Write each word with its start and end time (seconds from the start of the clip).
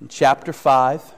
in 0.00 0.08
chapter 0.08 0.52
5. 0.52 1.14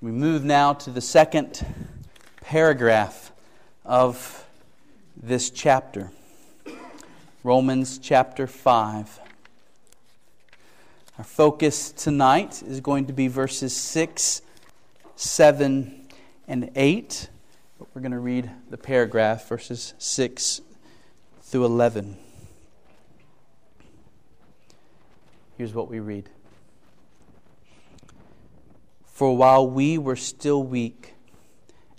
We 0.00 0.12
move 0.12 0.44
now 0.44 0.74
to 0.74 0.90
the 0.90 1.00
second 1.00 1.66
paragraph 2.42 3.32
of 3.84 4.46
this 5.16 5.50
chapter 5.50 6.10
Romans 7.42 7.98
chapter 7.98 8.46
5. 8.46 9.20
Our 11.18 11.24
focus 11.24 11.90
tonight 11.90 12.62
is 12.62 12.80
going 12.80 13.06
to 13.06 13.12
be 13.12 13.28
verses 13.28 13.76
6, 13.76 14.42
7, 15.16 16.08
and 16.48 16.70
8. 16.74 17.28
We're 17.92 18.00
going 18.00 18.12
to 18.12 18.18
read 18.18 18.50
the 18.70 18.78
paragraph, 18.78 19.48
verses 19.48 19.94
6 19.98 20.60
through 21.42 21.64
11. 21.64 22.16
Here's 25.58 25.74
what 25.74 25.88
we 25.88 26.00
read 26.00 26.30
For 29.04 29.36
while 29.36 29.68
we 29.68 29.98
were 29.98 30.16
still 30.16 30.62
weak, 30.62 31.14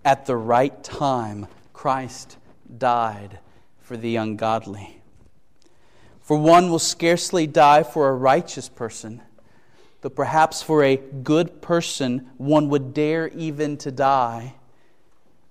at 0.04 0.26
the 0.26 0.36
right 0.36 0.84
time, 0.84 1.48
Christ 1.74 2.38
died 2.78 3.40
for 3.80 3.98
the 3.98 4.16
ungodly. 4.16 5.02
For 6.22 6.38
one 6.38 6.70
will 6.70 6.80
scarcely 6.80 7.48
die 7.48 7.84
for 7.84 8.10
a 8.10 8.14
righteous 8.14 8.70
person, 8.70 9.22
though 10.02 10.10
perhaps 10.10 10.62
for 10.62 10.84
a 10.84 10.98
good 10.98 11.62
person 11.62 12.30
one 12.38 12.70
would 12.70 12.94
dare 12.94 13.28
even 13.30 13.78
to 13.78 13.92
die. 13.92 14.56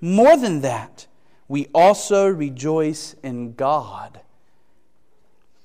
More 0.00 0.36
than 0.36 0.60
that, 0.60 1.06
we 1.48 1.66
also 1.74 2.28
rejoice 2.28 3.14
in 3.22 3.54
God 3.54 4.20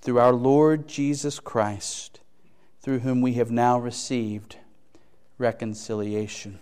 through 0.02 0.20
our 0.20 0.34
Lord 0.34 0.88
Jesus 0.88 1.40
Christ, 1.40 2.20
through 2.82 3.00
whom 3.00 3.22
we 3.22 3.34
have 3.34 3.52
now 3.52 3.78
received 3.80 4.58
reconciliation. 5.38 6.60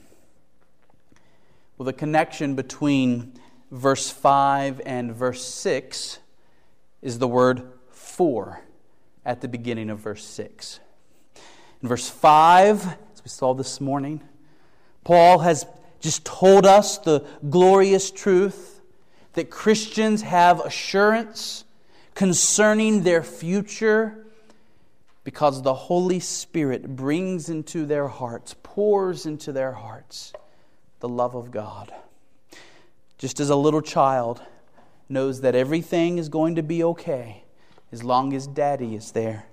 Well, 1.78 1.86
the 1.86 1.94
connection 1.94 2.56
between 2.56 3.34
verse 3.72 4.10
5 4.10 4.82
and 4.86 5.16
verse 5.16 5.44
6 5.44 6.20
is 7.02 7.20
the 7.20 7.28
word 7.28 7.64
for 7.90 8.62
at 9.26 9.42
the 9.42 9.48
beginning 9.48 9.90
of 9.90 10.00
verse 10.00 10.26
6. 10.26 10.80
In 11.82 11.88
verse 11.88 12.10
5, 12.10 12.86
as 13.14 13.24
we 13.24 13.30
saw 13.30 13.54
this 13.54 13.82
morning, 13.82 14.22
Paul 15.04 15.40
has 15.40 15.66
just 16.02 16.26
told 16.26 16.66
us 16.66 16.98
the 16.98 17.24
glorious 17.50 18.12
truth 18.12 18.82
that 19.34 19.50
Christians 19.50 20.24
have 20.24 20.60
assurance 20.60 21.64
concerning 22.16 23.04
their 23.04 23.24
future 23.24 24.26
because 25.24 25.62
the 25.62 25.74
Holy 25.74 26.20
Spirit 26.20 26.96
brings 26.96 27.48
into 27.48 27.86
their 27.86 28.08
hearts, 28.08 28.56
pours 28.64 29.26
into 29.26 29.52
their 29.52 29.72
hearts 29.72 30.34
the 31.00 31.08
love 31.08 31.36
of 31.36 31.52
God. 31.52 31.94
Just 33.18 33.40
as 33.40 33.50
a 33.50 33.56
little 33.56 33.82
child 33.82 34.42
knows 35.08 35.42
that 35.42 35.56
everything 35.56 36.18
is 36.18 36.28
going 36.28 36.56
to 36.56 36.64
be 36.64 36.84
okay 36.84 37.44
as 37.92 38.04
long 38.04 38.34
as 38.34 38.48
daddy 38.48 38.96
is 38.96 39.12
there, 39.12 39.46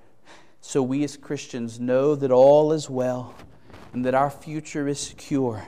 so 0.61 0.83
we 0.83 1.05
as 1.05 1.17
Christians 1.17 1.79
know 1.79 2.15
that 2.15 2.31
all 2.31 2.73
is 2.73 2.89
well 2.89 3.35
and 3.93 4.05
that 4.05 4.15
our 4.15 4.31
future 4.31 4.89
is 4.89 4.99
secure 4.99 5.67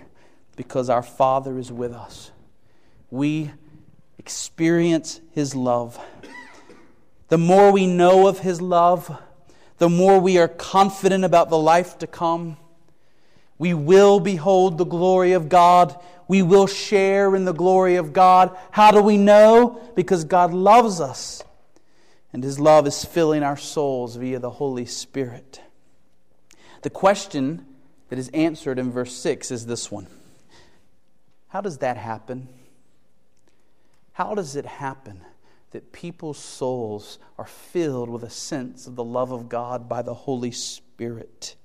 because 0.57 0.91
our 0.91 1.03
Father 1.03 1.59
is 1.59 1.73
with 1.73 1.93
us. 1.93 2.31
We 3.11 3.53
experience 4.19 5.21
His 5.33 5.55
love. 5.55 5.99
The 7.29 7.39
more 7.39 7.73
we 7.73 7.87
know 7.87 8.27
of 8.27 8.41
His 8.41 8.61
love, 8.61 9.21
the 9.79 9.89
more 9.89 10.21
we 10.21 10.37
are 10.39 10.49
confident 10.49 11.25
about 11.25 11.49
the 11.49 11.59
life 11.59 11.99
to 11.99 12.07
come. 12.07 12.59
We 13.57 13.73
will 13.73 14.21
behold 14.21 14.79
the 14.79 14.85
glory 14.85 15.33
of 15.33 15.49
God. 15.49 15.99
We 16.29 16.43
will 16.43 16.67
share 16.67 17.35
in 17.35 17.45
the 17.45 17.53
glory 17.53 17.97
of 17.97 18.13
God. 18.13 18.57
How 18.71 18.91
do 18.91 19.01
we 19.01 19.17
know? 19.17 19.81
Because 19.95 20.25
God 20.25 20.53
loves 20.53 21.01
us, 21.01 21.43
and 22.33 22.45
His 22.45 22.61
love 22.61 22.87
is 22.87 23.05
filling 23.05 23.43
our 23.43 23.57
souls 23.57 24.17
via 24.17 24.39
the 24.39 24.51
Holy 24.51 24.85
Spirit. 24.85 25.63
The 26.83 26.91
question 26.91 27.67
that 28.11 28.19
is 28.19 28.29
answered 28.29 28.79
in 28.79 28.91
verse 28.91 29.15
6 29.15 29.51
is 29.51 29.67
this 29.67 29.91
one 29.91 30.07
how 31.51 31.61
does 31.61 31.79
that 31.79 31.97
happen? 31.97 32.49
How 34.13 34.35
does 34.35 34.57
it 34.57 34.67
happen 34.67 35.21
that 35.73 35.93
people's 35.93 36.39
souls 36.39 37.19
are 37.39 37.47
filled 37.47 38.09
with 38.09 38.23
a 38.23 38.31
sense 38.31 38.87
of 38.87 38.97
the 38.97 39.05
love 39.05 39.33
of 39.33 39.49
God 39.49 39.89
by 39.89 40.03
the 40.03 40.15
Holy 40.15 40.53
Spirit? 40.53 41.57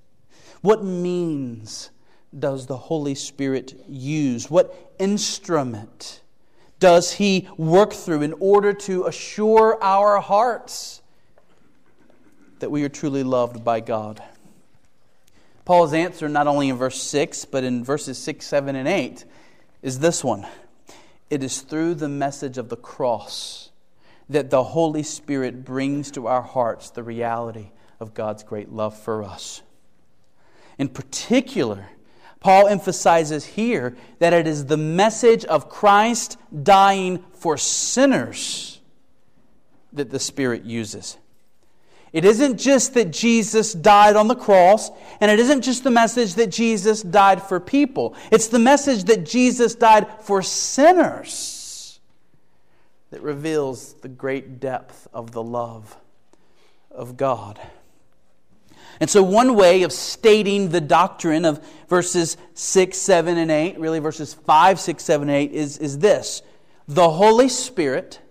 What 0.61 0.83
means 0.83 1.91
does 2.37 2.65
the 2.65 2.77
Holy 2.77 3.13
Spirit 3.13 3.75
use? 3.87 4.49
What 4.49 4.93
instrument 4.97 6.21
does 6.79 7.13
He 7.13 7.47
work 7.55 7.93
through 7.93 8.23
in 8.23 8.33
order 8.39 8.73
to 8.73 9.05
assure 9.05 9.77
our 9.83 10.19
hearts 10.19 11.03
that 12.59 12.71
we 12.71 12.83
are 12.83 12.89
truly 12.89 13.23
loved 13.23 13.63
by 13.63 13.81
God? 13.81 14.23
Paul's 15.63 15.93
answer, 15.93 16.27
not 16.27 16.47
only 16.47 16.69
in 16.69 16.75
verse 16.75 17.01
6, 17.01 17.45
but 17.45 17.63
in 17.63 17.83
verses 17.83 18.17
6, 18.17 18.45
7, 18.45 18.75
and 18.75 18.87
8, 18.87 19.25
is 19.85 19.99
this 19.99 20.23
one 20.23 20.45
it 21.29 21.43
is 21.43 21.61
through 21.61 21.93
the 21.93 22.09
message 22.09 22.57
of 22.57 22.69
the 22.69 22.75
cross 22.75 23.69
that 24.27 24.49
the 24.49 24.63
Holy 24.63 25.03
Spirit 25.03 25.63
brings 25.63 26.11
to 26.11 26.27
our 26.27 26.41
hearts 26.41 26.89
the 26.89 27.03
reality 27.03 27.69
of 27.99 28.13
God's 28.13 28.43
great 28.43 28.71
love 28.71 28.97
for 28.97 29.23
us. 29.23 29.61
In 30.79 30.89
particular, 30.89 31.89
Paul 32.39 32.67
emphasizes 32.67 33.45
here 33.45 33.95
that 34.19 34.33
it 34.33 34.47
is 34.47 34.65
the 34.65 34.77
message 34.77 35.45
of 35.45 35.69
Christ 35.69 36.37
dying 36.63 37.23
for 37.33 37.57
sinners 37.57 38.81
that 39.93 40.09
the 40.09 40.19
Spirit 40.19 40.63
uses. 40.63 41.17
It 42.15 42.23
isn't 42.23 42.57
just 42.57 42.93
that 42.93 43.11
Jesus 43.11 43.73
died 43.73 44.15
on 44.15 44.29
the 44.29 44.37
cross, 44.37 44.89
and 45.19 45.29
it 45.29 45.37
isn't 45.37 45.63
just 45.63 45.83
the 45.83 45.91
message 45.91 46.35
that 46.35 46.47
Jesus 46.47 47.01
died 47.01 47.43
for 47.43 47.59
people. 47.59 48.15
It's 48.31 48.47
the 48.47 48.57
message 48.57 49.03
that 49.03 49.25
Jesus 49.25 49.75
died 49.75 50.07
for 50.21 50.41
sinners 50.41 51.99
that 53.11 53.21
reveals 53.21 53.95
the 53.95 54.07
great 54.07 54.61
depth 54.61 55.09
of 55.13 55.31
the 55.31 55.43
love 55.43 55.97
of 56.89 57.17
God. 57.17 57.59
And 59.01 59.09
so, 59.09 59.21
one 59.21 59.53
way 59.53 59.83
of 59.83 59.91
stating 59.91 60.69
the 60.69 60.79
doctrine 60.79 61.43
of 61.43 61.61
verses 61.89 62.37
6, 62.53 62.97
7, 62.97 63.37
and 63.37 63.51
8, 63.51 63.77
really 63.77 63.99
verses 63.99 64.33
5, 64.33 64.79
6, 64.79 65.03
7, 65.03 65.29
8, 65.29 65.51
is, 65.51 65.77
is 65.79 65.99
this 65.99 66.43
The 66.87 67.09
Holy 67.09 67.49
Spirit 67.49 68.21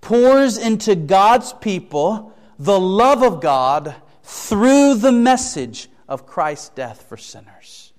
pours 0.00 0.58
into 0.58 0.94
God's 0.94 1.52
people 1.54 2.32
the 2.58 2.78
love 2.78 3.22
of 3.22 3.40
God 3.40 3.94
through 4.22 4.94
the 4.94 5.12
message 5.12 5.88
of 6.08 6.26
Christ's 6.26 6.70
death 6.70 7.02
for 7.08 7.16
sinners, 7.16 7.92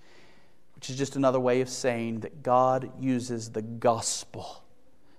which 0.76 0.90
is 0.90 0.98
just 0.98 1.16
another 1.16 1.40
way 1.40 1.62
of 1.62 1.70
saying 1.70 2.22
that 2.22 2.44
God 2.44 2.92
uses 3.00 3.52
the 3.52 3.62
gospel 3.62 4.64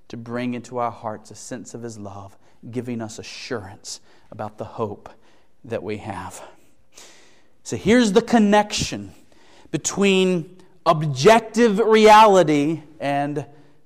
to 0.09 0.17
bring 0.17 0.55
into 0.55 0.79
our 0.79 0.91
hearts 0.91 1.31
a 1.31 1.35
sense 1.35 1.75
of 1.75 1.83
His 1.83 1.99
love, 1.99 2.37
giving 2.71 3.01
us 3.01 3.19
assurance 3.19 4.01
about 4.31 4.59
the 4.59 4.65
hope 4.65 5.09
that 5.65 5.83
we 5.83 5.99
have. 5.99 6.43
So 7.63 7.77
here's 7.77 8.13
the 8.13 8.23
connection 8.23 9.13
between 9.71 10.57
objective 10.87 11.79
reality 11.79 12.83
and 12.99 13.45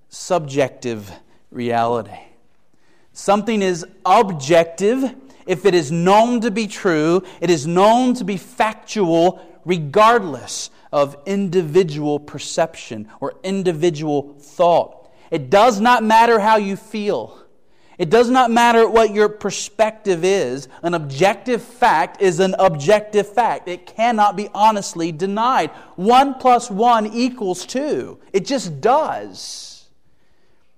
subjective 0.09 1.11
reality. 1.51 2.19
Something 3.13 3.61
is 3.61 3.85
objective 4.07 5.22
if 5.47 5.65
it 5.65 5.75
is 5.75 5.91
known 5.91 6.41
to 6.41 6.51
be 6.51 6.67
true, 6.67 7.23
it 7.41 7.51
is 7.51 7.67
known 7.67 8.15
to 8.15 8.25
be 8.25 8.37
factual 8.37 9.41
regardless 9.65 10.71
of 10.93 11.17
individual 11.27 12.19
perception 12.19 13.09
or 13.21 13.35
individual 13.43 14.35
thought. 14.39 15.11
It 15.31 15.49
does 15.49 15.81
not 15.81 16.05
matter 16.05 16.39
how 16.39 16.57
you 16.57 16.77
feel. 16.77 17.39
It 17.99 18.11
does 18.11 18.31
not 18.31 18.51
matter 18.51 18.89
what 18.89 19.15
your 19.15 19.29
perspective 19.29 20.25
is. 20.25 20.69
An 20.83 20.95
objective 20.95 21.63
fact 21.63 22.21
is 22.21 22.41
an 22.41 22.55
objective 22.59 23.33
fact. 23.33 23.69
It 23.69 23.87
cannot 23.87 24.37
be 24.37 24.49
honestly 24.55 25.13
denied. 25.13 25.71
One 25.97 26.35
plus 26.35 26.71
one 26.71 27.07
equals 27.07 27.65
two. 27.65 28.19
It 28.33 28.45
just 28.45 28.81
does. 28.81 29.89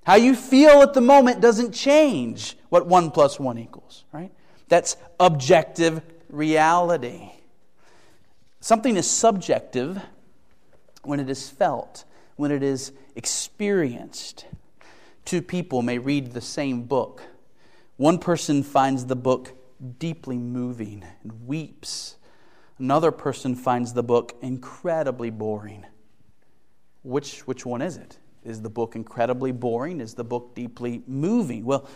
How 0.05 0.17
you 0.17 0.37
feel 0.37 0.83
at 0.83 0.93
the 0.93 1.01
moment 1.01 1.41
doesn't 1.41 1.73
change 1.73 2.57
what 2.69 2.87
one 2.87 3.11
plus 3.11 3.41
one 3.41 3.59
equals, 3.59 4.05
right? 4.13 4.31
That's 4.69 4.97
objective 5.21 6.03
reality. 6.29 7.31
Something 8.61 8.97
is 8.97 9.11
subjective 9.11 10.01
when 11.03 11.21
it 11.21 11.29
is 11.29 11.51
felt, 11.51 12.05
when 12.37 12.51
it 12.51 12.63
is 12.63 12.93
experienced. 13.15 14.47
Two 15.25 15.43
people 15.43 15.83
may 15.83 15.99
read 15.99 16.33
the 16.33 16.41
same 16.41 16.83
book. 16.83 17.23
One 17.97 18.19
person 18.19 18.63
finds 18.63 19.07
the 19.07 19.17
book 19.17 19.53
deeply 19.99 20.39
moving 20.39 21.05
and 21.23 21.47
weeps. 21.47 22.17
Another 22.79 23.11
person 23.13 23.55
finds 23.55 23.93
the 23.93 24.03
book 24.03 24.35
incredibly 24.43 25.31
boring. 25.31 25.87
Which, 27.03 27.41
which 27.41 27.65
one 27.65 27.83
is 27.83 27.97
it? 27.97 28.19
Is 28.45 28.63
the 28.63 28.71
book 28.71 28.97
incredibly 28.97 29.53
boring? 29.53 30.01
Is 30.01 30.15
the 30.15 30.25
book 30.25 30.55
deeply 30.55 31.03
moving? 31.07 31.65
Well, 31.65 31.89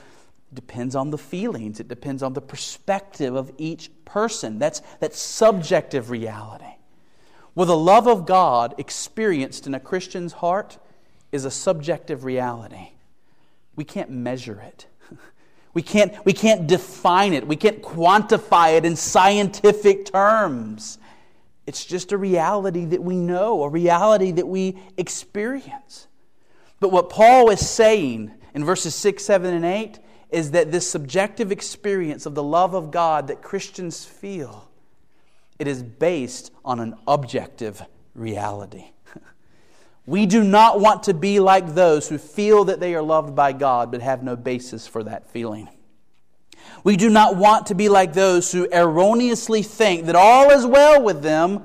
depends 0.55 0.97
on 0.97 1.11
the 1.11 1.19
feelings. 1.19 1.81
It 1.81 1.89
depends 1.89 2.23
on 2.23 2.33
the 2.33 2.41
perspective 2.41 3.35
of 3.35 3.53
each 3.59 3.91
person. 4.05 4.59
That's, 4.59 4.81
that's 5.01 5.19
subjective 5.19 6.11
reality. 6.11 6.65
Well, 7.55 7.67
the 7.67 7.77
love 7.77 8.07
of 8.07 8.25
God 8.25 8.75
experienced 8.79 9.67
in 9.67 9.75
a 9.75 9.81
Christian's 9.81 10.35
heart 10.35 10.79
is 11.33 11.45
a 11.45 11.51
subjective 11.51 12.25
reality. 12.25 12.91
We 13.77 13.85
can't 13.85 14.11
measure 14.11 14.61
it. 14.61 14.87
We 15.75 15.83
can't, 15.83 16.13
we 16.25 16.33
can't 16.33 16.67
define 16.67 17.35
it. 17.35 17.47
We 17.47 17.55
can't 17.55 17.83
quantify 17.83 18.77
it 18.77 18.85
in 18.85 18.97
scientific 18.97 20.07
terms. 20.07 20.99
It's 21.69 21.85
just 21.85 22.11
a 22.11 22.17
reality 22.17 22.87
that 22.87 23.03
we 23.03 23.17
know, 23.17 23.63
a 23.63 23.69
reality 23.69 24.33
that 24.33 24.49
we 24.49 24.79
experience. 24.97 26.09
But 26.81 26.91
what 26.91 27.11
Paul 27.11 27.51
is 27.51 27.69
saying 27.69 28.33
in 28.55 28.65
verses 28.65 28.95
6, 28.95 29.23
7, 29.23 29.55
and 29.55 29.65
8 29.65 29.99
is 30.31 30.51
that 30.51 30.71
this 30.71 30.89
subjective 30.89 31.51
experience 31.51 32.27
of 32.27 32.35
the 32.35 32.43
love 32.43 32.75
of 32.75 32.91
God 32.91 33.29
that 33.29 33.43
Christians 33.43 34.05
feel, 34.05 34.69
it 35.59 35.67
is 35.67 35.83
based 35.83 36.53
on 36.65 36.81
an 36.81 36.95
objective 37.07 37.83
reality. 38.15 38.91
We 40.07 40.25
do 40.25 40.43
not 40.43 40.81
want 40.81 41.03
to 41.03 41.13
be 41.13 41.39
like 41.39 41.75
those 41.75 42.09
who 42.09 42.17
feel 42.17 42.65
that 42.65 42.81
they 42.81 42.95
are 42.95 43.03
loved 43.03 43.37
by 43.37 43.53
God 43.53 43.91
but 43.91 44.01
have 44.01 44.23
no 44.23 44.37
basis 44.37 44.87
for 44.87 45.05
that 45.05 45.29
feeling. 45.29 45.69
We 46.83 46.97
do 46.97 47.11
not 47.11 47.37
want 47.37 47.67
to 47.67 47.75
be 47.75 47.91
like 47.91 48.15
those 48.15 48.51
who 48.51 48.69
erroneously 48.73 49.63
think 49.63 50.07
that 50.07 50.17
all 50.17 50.51
is 50.51 50.65
well 50.65 51.03
with 51.03 51.23
them, 51.23 51.63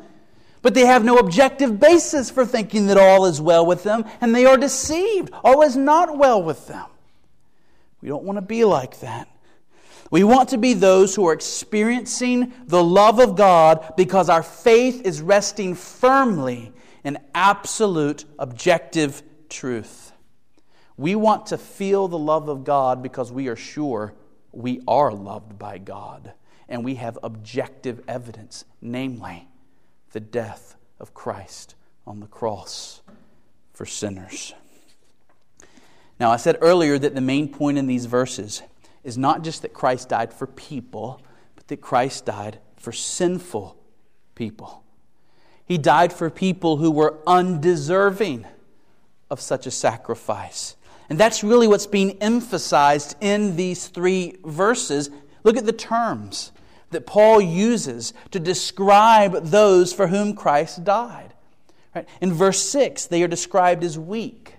but 0.62 0.74
they 0.74 0.86
have 0.86 1.06
no 1.06 1.18
objective 1.18 1.80
basis 1.80 2.30
for 2.30 2.46
thinking 2.46 2.88
that 2.88 2.98
all 2.98 3.26
is 3.26 3.40
well 3.40 3.66
with 3.66 3.84
them, 3.84 4.06
and 4.20 4.36
they 4.36 4.46
are 4.46 4.58
deceived. 4.58 5.32
All 5.44 5.62
is 5.62 5.78
not 5.78 6.18
well 6.18 6.44
with 6.44 6.68
them. 6.68 6.86
We 8.04 8.10
don't 8.10 8.26
want 8.26 8.36
to 8.36 8.42
be 8.42 8.66
like 8.66 9.00
that. 9.00 9.30
We 10.12 10.26
want 10.26 10.50
to 10.50 10.58
be 10.58 10.74
those 10.74 11.16
who 11.16 11.26
are 11.26 11.32
experiencing 11.32 12.52
the 12.66 12.84
love 12.84 13.18
of 13.20 13.38
God 13.38 13.94
because 13.96 14.28
our 14.28 14.44
faith 14.44 15.04
is 15.06 15.22
resting 15.22 15.74
firmly 15.74 16.74
in 17.06 17.18
absolute 17.34 18.26
objective 18.38 19.24
truth. 19.48 20.12
We 20.98 21.16
want 21.16 21.46
to 21.48 21.58
feel 21.58 22.10
the 22.10 22.18
love 22.18 22.50
of 22.50 22.66
God 22.66 23.02
because 23.02 23.32
we 23.32 23.48
are 23.48 23.56
sure 23.56 24.14
we 24.52 24.82
are 24.86 25.14
loved 25.14 25.58
by 25.58 25.78
God 25.78 26.34
and 26.68 26.84
we 26.84 26.96
have 26.96 27.18
objective 27.24 28.04
evidence, 28.06 28.66
namely 28.82 29.48
the 30.12 30.20
death 30.20 30.76
of 31.00 31.14
Christ 31.14 31.76
on 32.06 32.20
the 32.20 32.28
cross 32.28 33.02
for 33.72 33.86
sinners. 33.86 34.54
Now, 36.24 36.32
I 36.32 36.38
said 36.38 36.58
earlier 36.62 36.98
that 36.98 37.16
the 37.16 37.20
main 37.20 37.50
point 37.50 37.78
in 37.78 37.86
these 37.86 38.06
verses 38.06 38.62
is 39.04 39.18
not 39.18 39.44
just 39.44 39.62
that 39.62 39.74
Christ 39.74 40.08
died 40.08 40.34
for 40.34 40.48
people, 40.48 41.22
but 41.54 41.68
that 41.68 41.82
Christ 41.82 42.28
died 42.28 42.60
for 42.78 42.94
sinful 42.94 43.76
people. 44.34 44.86
He 45.66 45.78
died 45.78 46.14
for 46.14 46.30
people 46.30 46.78
who 46.78 46.92
were 46.92 47.20
undeserving 47.28 48.46
of 49.30 49.42
such 49.42 49.68
a 49.68 49.72
sacrifice. 49.72 50.78
And 51.10 51.20
that's 51.20 51.44
really 51.44 51.68
what's 51.68 51.88
being 51.88 52.12
emphasized 52.22 53.18
in 53.20 53.58
these 53.58 53.90
three 53.90 54.38
verses. 54.46 55.10
Look 55.44 55.58
at 55.58 55.66
the 55.66 55.74
terms 55.74 56.54
that 56.92 57.06
Paul 57.06 57.42
uses 57.42 58.14
to 58.32 58.40
describe 58.40 59.48
those 59.48 59.92
for 59.92 60.08
whom 60.08 60.36
Christ 60.36 60.86
died. 60.86 61.34
Right? 61.94 62.08
In 62.22 62.32
verse 62.32 62.62
6, 62.62 63.08
they 63.08 63.24
are 63.24 63.28
described 63.28 63.84
as 63.84 64.00
weak. 64.00 64.53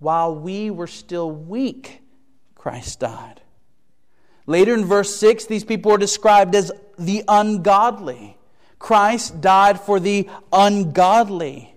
While 0.00 0.34
we 0.34 0.70
were 0.70 0.86
still 0.86 1.30
weak, 1.30 2.02
Christ 2.54 3.00
died. 3.00 3.42
Later 4.46 4.74
in 4.74 4.84
verse 4.84 5.14
6, 5.14 5.44
these 5.44 5.62
people 5.62 5.92
are 5.92 5.98
described 5.98 6.54
as 6.54 6.72
the 6.98 7.22
ungodly. 7.28 8.36
Christ 8.78 9.40
died 9.40 9.78
for 9.78 10.00
the 10.00 10.28
ungodly. 10.52 11.74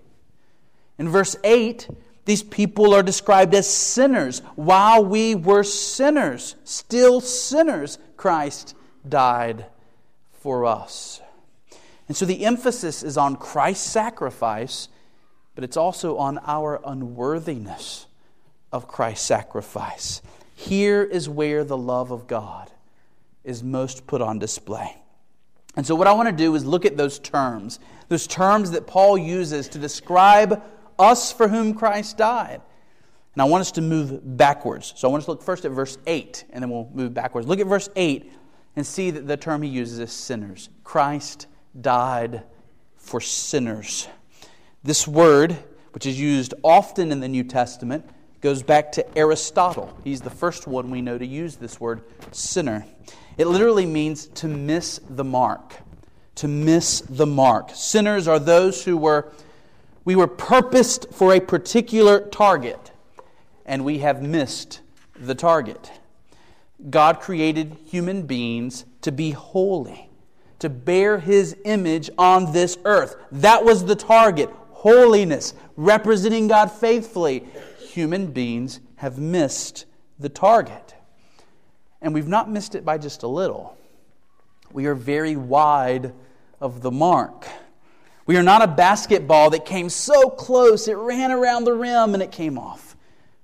In 0.98 1.08
verse 1.08 1.36
8, 1.44 1.88
these 2.24 2.42
people 2.42 2.94
are 2.94 3.02
described 3.02 3.54
as 3.54 3.68
sinners. 3.68 4.40
While 4.56 5.04
we 5.04 5.34
were 5.34 5.62
sinners, 5.62 6.56
still 6.64 7.20
sinners, 7.20 7.98
Christ 8.16 8.74
died 9.06 9.66
for 10.32 10.64
us. 10.64 11.20
And 12.08 12.16
so 12.16 12.24
the 12.24 12.46
emphasis 12.46 13.02
is 13.02 13.18
on 13.18 13.36
Christ's 13.36 13.90
sacrifice, 13.90 14.88
but 15.54 15.62
it's 15.62 15.76
also 15.76 16.16
on 16.16 16.38
our 16.38 16.80
unworthiness 16.86 18.06
of 18.74 18.88
Christ's 18.88 19.24
sacrifice. 19.24 20.20
Here 20.56 21.04
is 21.04 21.28
where 21.28 21.62
the 21.62 21.76
love 21.76 22.10
of 22.10 22.26
God 22.26 22.72
is 23.44 23.62
most 23.62 24.08
put 24.08 24.20
on 24.20 24.40
display. 24.40 25.00
And 25.76 25.86
so, 25.86 25.94
what 25.94 26.08
I 26.08 26.12
want 26.12 26.28
to 26.28 26.34
do 26.34 26.56
is 26.56 26.64
look 26.64 26.84
at 26.84 26.96
those 26.96 27.20
terms, 27.20 27.78
those 28.08 28.26
terms 28.26 28.72
that 28.72 28.88
Paul 28.88 29.16
uses 29.16 29.68
to 29.68 29.78
describe 29.78 30.60
us 30.98 31.32
for 31.32 31.46
whom 31.46 31.74
Christ 31.74 32.18
died. 32.18 32.60
And 33.34 33.42
I 33.42 33.44
want 33.44 33.60
us 33.60 33.70
to 33.72 33.80
move 33.80 34.36
backwards. 34.36 34.92
So, 34.96 35.06
I 35.06 35.10
want 35.12 35.20
us 35.20 35.26
to 35.26 35.30
look 35.32 35.42
first 35.42 35.64
at 35.64 35.70
verse 35.70 35.96
8, 36.04 36.44
and 36.50 36.60
then 36.60 36.68
we'll 36.68 36.90
move 36.92 37.14
backwards. 37.14 37.46
Look 37.46 37.60
at 37.60 37.68
verse 37.68 37.88
8 37.94 38.32
and 38.74 38.84
see 38.84 39.12
that 39.12 39.28
the 39.28 39.36
term 39.36 39.62
he 39.62 39.68
uses 39.68 40.00
is 40.00 40.12
sinners. 40.12 40.68
Christ 40.82 41.46
died 41.80 42.42
for 42.96 43.20
sinners. 43.20 44.08
This 44.82 45.06
word, 45.06 45.56
which 45.92 46.06
is 46.06 46.18
used 46.18 46.54
often 46.64 47.12
in 47.12 47.20
the 47.20 47.28
New 47.28 47.44
Testament, 47.44 48.04
goes 48.44 48.62
back 48.62 48.92
to 48.92 49.18
Aristotle. 49.18 49.96
He's 50.04 50.20
the 50.20 50.28
first 50.28 50.66
one 50.66 50.90
we 50.90 51.00
know 51.00 51.16
to 51.16 51.24
use 51.24 51.56
this 51.56 51.80
word, 51.80 52.02
sinner. 52.30 52.84
It 53.38 53.46
literally 53.46 53.86
means 53.86 54.26
to 54.26 54.48
miss 54.48 55.00
the 55.08 55.24
mark. 55.24 55.76
To 56.36 56.48
miss 56.48 57.00
the 57.00 57.24
mark. 57.24 57.70
Sinners 57.72 58.28
are 58.28 58.38
those 58.38 58.84
who 58.84 58.98
were, 58.98 59.32
we 60.04 60.14
were 60.14 60.26
purposed 60.26 61.06
for 61.10 61.32
a 61.32 61.40
particular 61.40 62.20
target, 62.28 62.92
and 63.64 63.82
we 63.82 64.00
have 64.00 64.20
missed 64.20 64.82
the 65.18 65.34
target. 65.34 65.90
God 66.90 67.20
created 67.20 67.78
human 67.86 68.26
beings 68.26 68.84
to 69.00 69.10
be 69.10 69.30
holy, 69.30 70.10
to 70.58 70.68
bear 70.68 71.18
his 71.18 71.56
image 71.64 72.10
on 72.18 72.52
this 72.52 72.76
earth. 72.84 73.16
That 73.32 73.64
was 73.64 73.86
the 73.86 73.96
target 73.96 74.50
holiness, 74.84 75.54
representing 75.78 76.46
God 76.46 76.70
faithfully. 76.70 77.46
Human 77.94 78.32
beings 78.32 78.80
have 78.96 79.18
missed 79.18 79.86
the 80.18 80.28
target. 80.28 80.96
And 82.02 82.12
we've 82.12 82.26
not 82.26 82.50
missed 82.50 82.74
it 82.74 82.84
by 82.84 82.98
just 82.98 83.22
a 83.22 83.28
little. 83.28 83.76
We 84.72 84.86
are 84.86 84.96
very 84.96 85.36
wide 85.36 86.12
of 86.60 86.82
the 86.82 86.90
mark. 86.90 87.46
We 88.26 88.36
are 88.36 88.42
not 88.42 88.62
a 88.62 88.66
basketball 88.66 89.50
that 89.50 89.64
came 89.64 89.88
so 89.88 90.28
close, 90.28 90.88
it 90.88 90.96
ran 90.96 91.30
around 91.30 91.62
the 91.62 91.72
rim 91.72 92.14
and 92.14 92.22
it 92.22 92.32
came 92.32 92.58
off. 92.58 92.96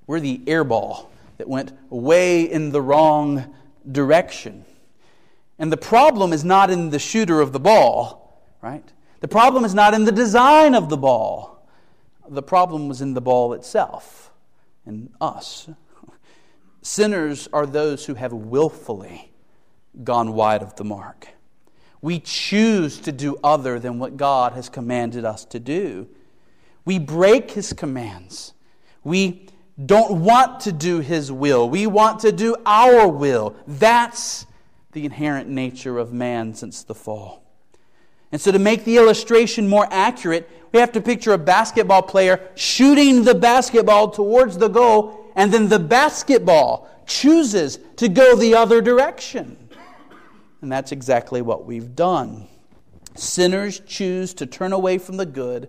We're 0.09 0.19
the 0.19 0.41
air 0.49 0.65
ball 0.65 1.13
that 1.39 1.49
went 1.49 1.73
way 1.89 2.43
in 2.43 2.73
the 2.73 2.83
wrong 2.83 3.55
direction. 3.93 4.65
And 5.61 5.71
the 5.71 5.77
problem 5.77 6.33
is 6.33 6.45
not 6.45 6.71
in 6.71 6.91
the 6.91 6.99
shooter 6.99 7.41
of 7.41 7.53
the 7.53 7.61
ball, 7.61 8.43
right? 8.63 8.85
The 9.21 9.29
problem 9.29 9.65
is 9.65 9.77
not 9.77 9.95
in 9.95 10.07
the 10.07 10.13
design 10.13 10.75
of 10.75 10.89
the 10.89 10.97
ball. 10.97 11.65
The 12.29 12.43
problem 12.43 12.89
was 12.89 13.01
in 13.01 13.15
the 13.15 13.21
ball 13.21 13.53
itself, 13.53 14.30
in 14.87 15.11
us. 15.21 15.69
Sinners 16.83 17.49
are 17.53 17.67
those 17.67 18.07
who 18.07 18.15
have 18.15 18.33
willfully 18.33 19.33
gone 20.03 20.33
wide 20.33 20.63
of 20.63 20.77
the 20.77 20.85
mark. 20.85 21.29
We 22.03 22.21
choose 22.21 22.99
to 23.01 23.13
do 23.13 23.37
other 23.45 23.79
than 23.79 23.99
what 23.99 24.17
God 24.17 24.55
has 24.55 24.69
commanded 24.69 25.25
us 25.25 25.45
to 25.47 25.59
do. 25.59 26.09
We 26.85 26.99
break 26.99 27.51
His 27.51 27.73
commands. 27.73 28.55
We 29.05 29.49
don't 29.85 30.23
want 30.23 30.61
to 30.61 30.73
do 30.73 31.01
His 31.01 31.31
will. 31.31 31.69
We 31.69 31.87
want 31.87 32.21
to 32.21 32.33
do 32.33 32.57
our 32.65 33.07
will. 33.07 33.55
That's 33.67 34.47
the 34.93 35.05
inherent 35.05 35.49
nature 35.49 35.99
of 35.99 36.13
man 36.13 36.55
since 36.55 36.83
the 36.83 36.95
fall. 36.95 37.45
And 38.33 38.41
so, 38.41 38.53
to 38.53 38.59
make 38.59 38.85
the 38.85 38.97
illustration 38.97 39.69
more 39.69 39.89
accurate, 39.91 40.49
we 40.73 40.79
have 40.79 40.93
to 40.93 41.01
picture 41.01 41.33
a 41.33 41.39
basketball 41.39 42.03
player 42.03 42.49
shooting 42.55 43.25
the 43.25 43.35
basketball 43.35 44.11
towards 44.11 44.57
the 44.59 44.69
goal, 44.69 45.33
and 45.35 45.53
then 45.53 45.69
the 45.69 45.81
basketball 45.81 46.89
chooses 47.07 47.79
to 47.97 48.09
go 48.09 48.37
the 48.37 48.55
other 48.55 48.81
direction. 48.81 49.57
And 50.63 50.71
that's 50.71 50.93
exactly 50.93 51.43
what 51.43 51.65
we've 51.65 51.97
done. 51.97 52.47
Sinners 53.17 53.81
choose 53.81 54.35
to 54.35 54.47
turn 54.47 54.73
away 54.73 54.99
from 54.99 55.17
the 55.17 55.27
good, 55.27 55.69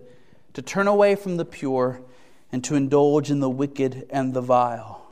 to 0.54 0.62
turn 0.62 0.86
away 0.86 1.16
from 1.16 1.36
the 1.36 1.44
pure, 1.44 2.00
and 2.52 2.62
to 2.64 2.76
indulge 2.76 3.30
in 3.30 3.40
the 3.40 3.50
wicked 3.50 4.06
and 4.10 4.34
the 4.34 4.40
vile. 4.40 5.02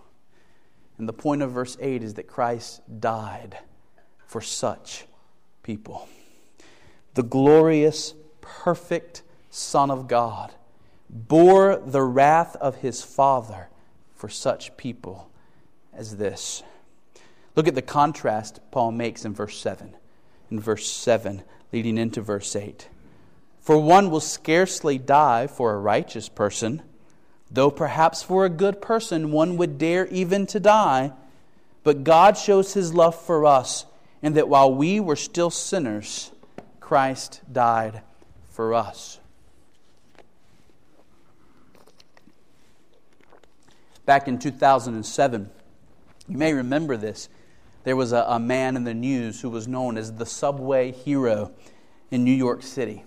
And 0.99 1.09
the 1.09 1.13
point 1.13 1.43
of 1.43 1.51
verse 1.51 1.77
8 1.81 2.03
is 2.03 2.15
that 2.15 2.29
Christ 2.29 2.83
died 3.01 3.59
for 4.27 4.41
such 4.41 5.07
people. 5.63 6.07
The 7.15 7.23
glorious, 7.23 8.15
perfect 8.41 9.23
Son 9.51 9.91
of 9.91 10.07
God 10.07 10.53
bore 11.09 11.77
the 11.77 12.03
wrath 12.03 12.57
of 12.57 12.77
his 12.77 13.03
Father 13.03 13.69
for 14.15 14.29
such 14.29 14.77
people 14.77 15.31
as 15.93 16.17
this. 16.17 16.63
Look 17.57 17.67
at 17.67 17.75
the 17.75 17.83
contrast 17.83 18.61
Paul 18.71 18.93
makes 18.93 19.25
in 19.25 19.35
verse 19.35 19.59
7. 19.59 19.95
In 20.51 20.61
verse 20.61 20.89
7, 20.89 21.43
leading 21.73 21.99
into 21.99 22.21
verse 22.21 22.55
8. 22.55 22.89
For 23.61 23.79
one 23.79 24.11
will 24.11 24.21
scarcely 24.21 24.99
die 24.99 25.47
for 25.47 25.75
a 25.75 25.79
righteous 25.79 26.29
person, 26.29 26.83
though 27.51 27.71
perhaps 27.71 28.23
for 28.23 28.45
a 28.45 28.51
good 28.51 28.81
person 28.81 29.33
one 29.33 29.57
would 29.57 29.79
dare 29.79 30.07
even 30.07 30.47
to 30.47 30.61
die. 30.61 31.13
But 31.83 32.05
God 32.05 32.37
shows 32.37 32.75
his 32.75 32.95
love 32.95 33.15
for 33.21 33.47
us 33.47 33.87
in 34.23 34.35
that 34.35 34.49
while 34.49 34.73
we 34.73 35.01
were 35.01 35.17
still 35.17 35.51
sinners, 35.51 36.31
Christ 36.91 37.43
died 37.53 38.03
for 38.49 38.75
us. 38.75 39.21
Back 44.07 44.27
in 44.27 44.41
2007, 44.41 45.51
you 46.27 46.37
may 46.37 46.53
remember 46.53 46.97
this. 46.97 47.29
There 47.85 47.95
was 47.95 48.11
a, 48.11 48.25
a, 48.27 48.41
man 48.41 48.75
in 48.75 48.83
the 48.83 48.93
news 48.93 49.41
who 49.41 49.51
was 49.51 49.69
known 49.69 49.97
as 49.97 50.15
the 50.15 50.27
subway 50.27 50.91
hero 50.91 51.53
in 52.11 52.25
New 52.25 52.35
York 52.35 52.65
City. 52.65 53.05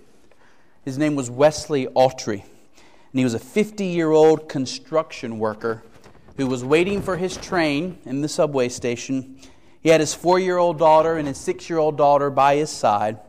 His 0.85 0.97
name 0.97 1.15
was 1.15 1.29
Wesley 1.29 1.87
Autrey, 1.87 2.41
and 2.41 3.19
he 3.19 3.25
was 3.25 3.33
a 3.33 3.39
50 3.39 3.83
year 3.83 4.11
old 4.11 4.47
construction 4.47 5.39
worker 5.39 5.83
who 6.37 6.47
was 6.47 6.63
waiting 6.63 7.01
for 7.01 7.17
his 7.17 7.35
train 7.35 7.97
in 8.05 8.21
the 8.21 8.29
subway 8.29 8.69
station. 8.69 9.41
He 9.81 9.89
had 9.89 9.99
his 9.99 10.13
four 10.13 10.39
year 10.39 10.57
old 10.57 10.79
daughter 10.79 11.17
and 11.17 11.27
his 11.27 11.37
six 11.37 11.69
year 11.69 11.79
old 11.79 11.97
daughter 11.97 12.29
by 12.29 12.55
his 12.55 12.69
side. 12.69 13.19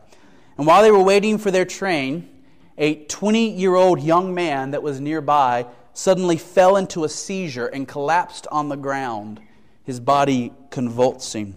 And 0.57 0.65
while 0.65 0.81
they 0.81 0.91
were 0.91 1.03
waiting 1.03 1.37
for 1.37 1.51
their 1.51 1.65
train, 1.65 2.29
a 2.77 2.95
20 3.05 3.49
year 3.49 3.75
old 3.75 4.01
young 4.01 4.33
man 4.33 4.71
that 4.71 4.83
was 4.83 4.99
nearby 4.99 5.65
suddenly 5.93 6.37
fell 6.37 6.77
into 6.77 7.03
a 7.03 7.09
seizure 7.09 7.67
and 7.67 7.87
collapsed 7.87 8.47
on 8.51 8.69
the 8.69 8.75
ground, 8.75 9.39
his 9.83 9.99
body 9.99 10.51
convulsing. 10.69 11.55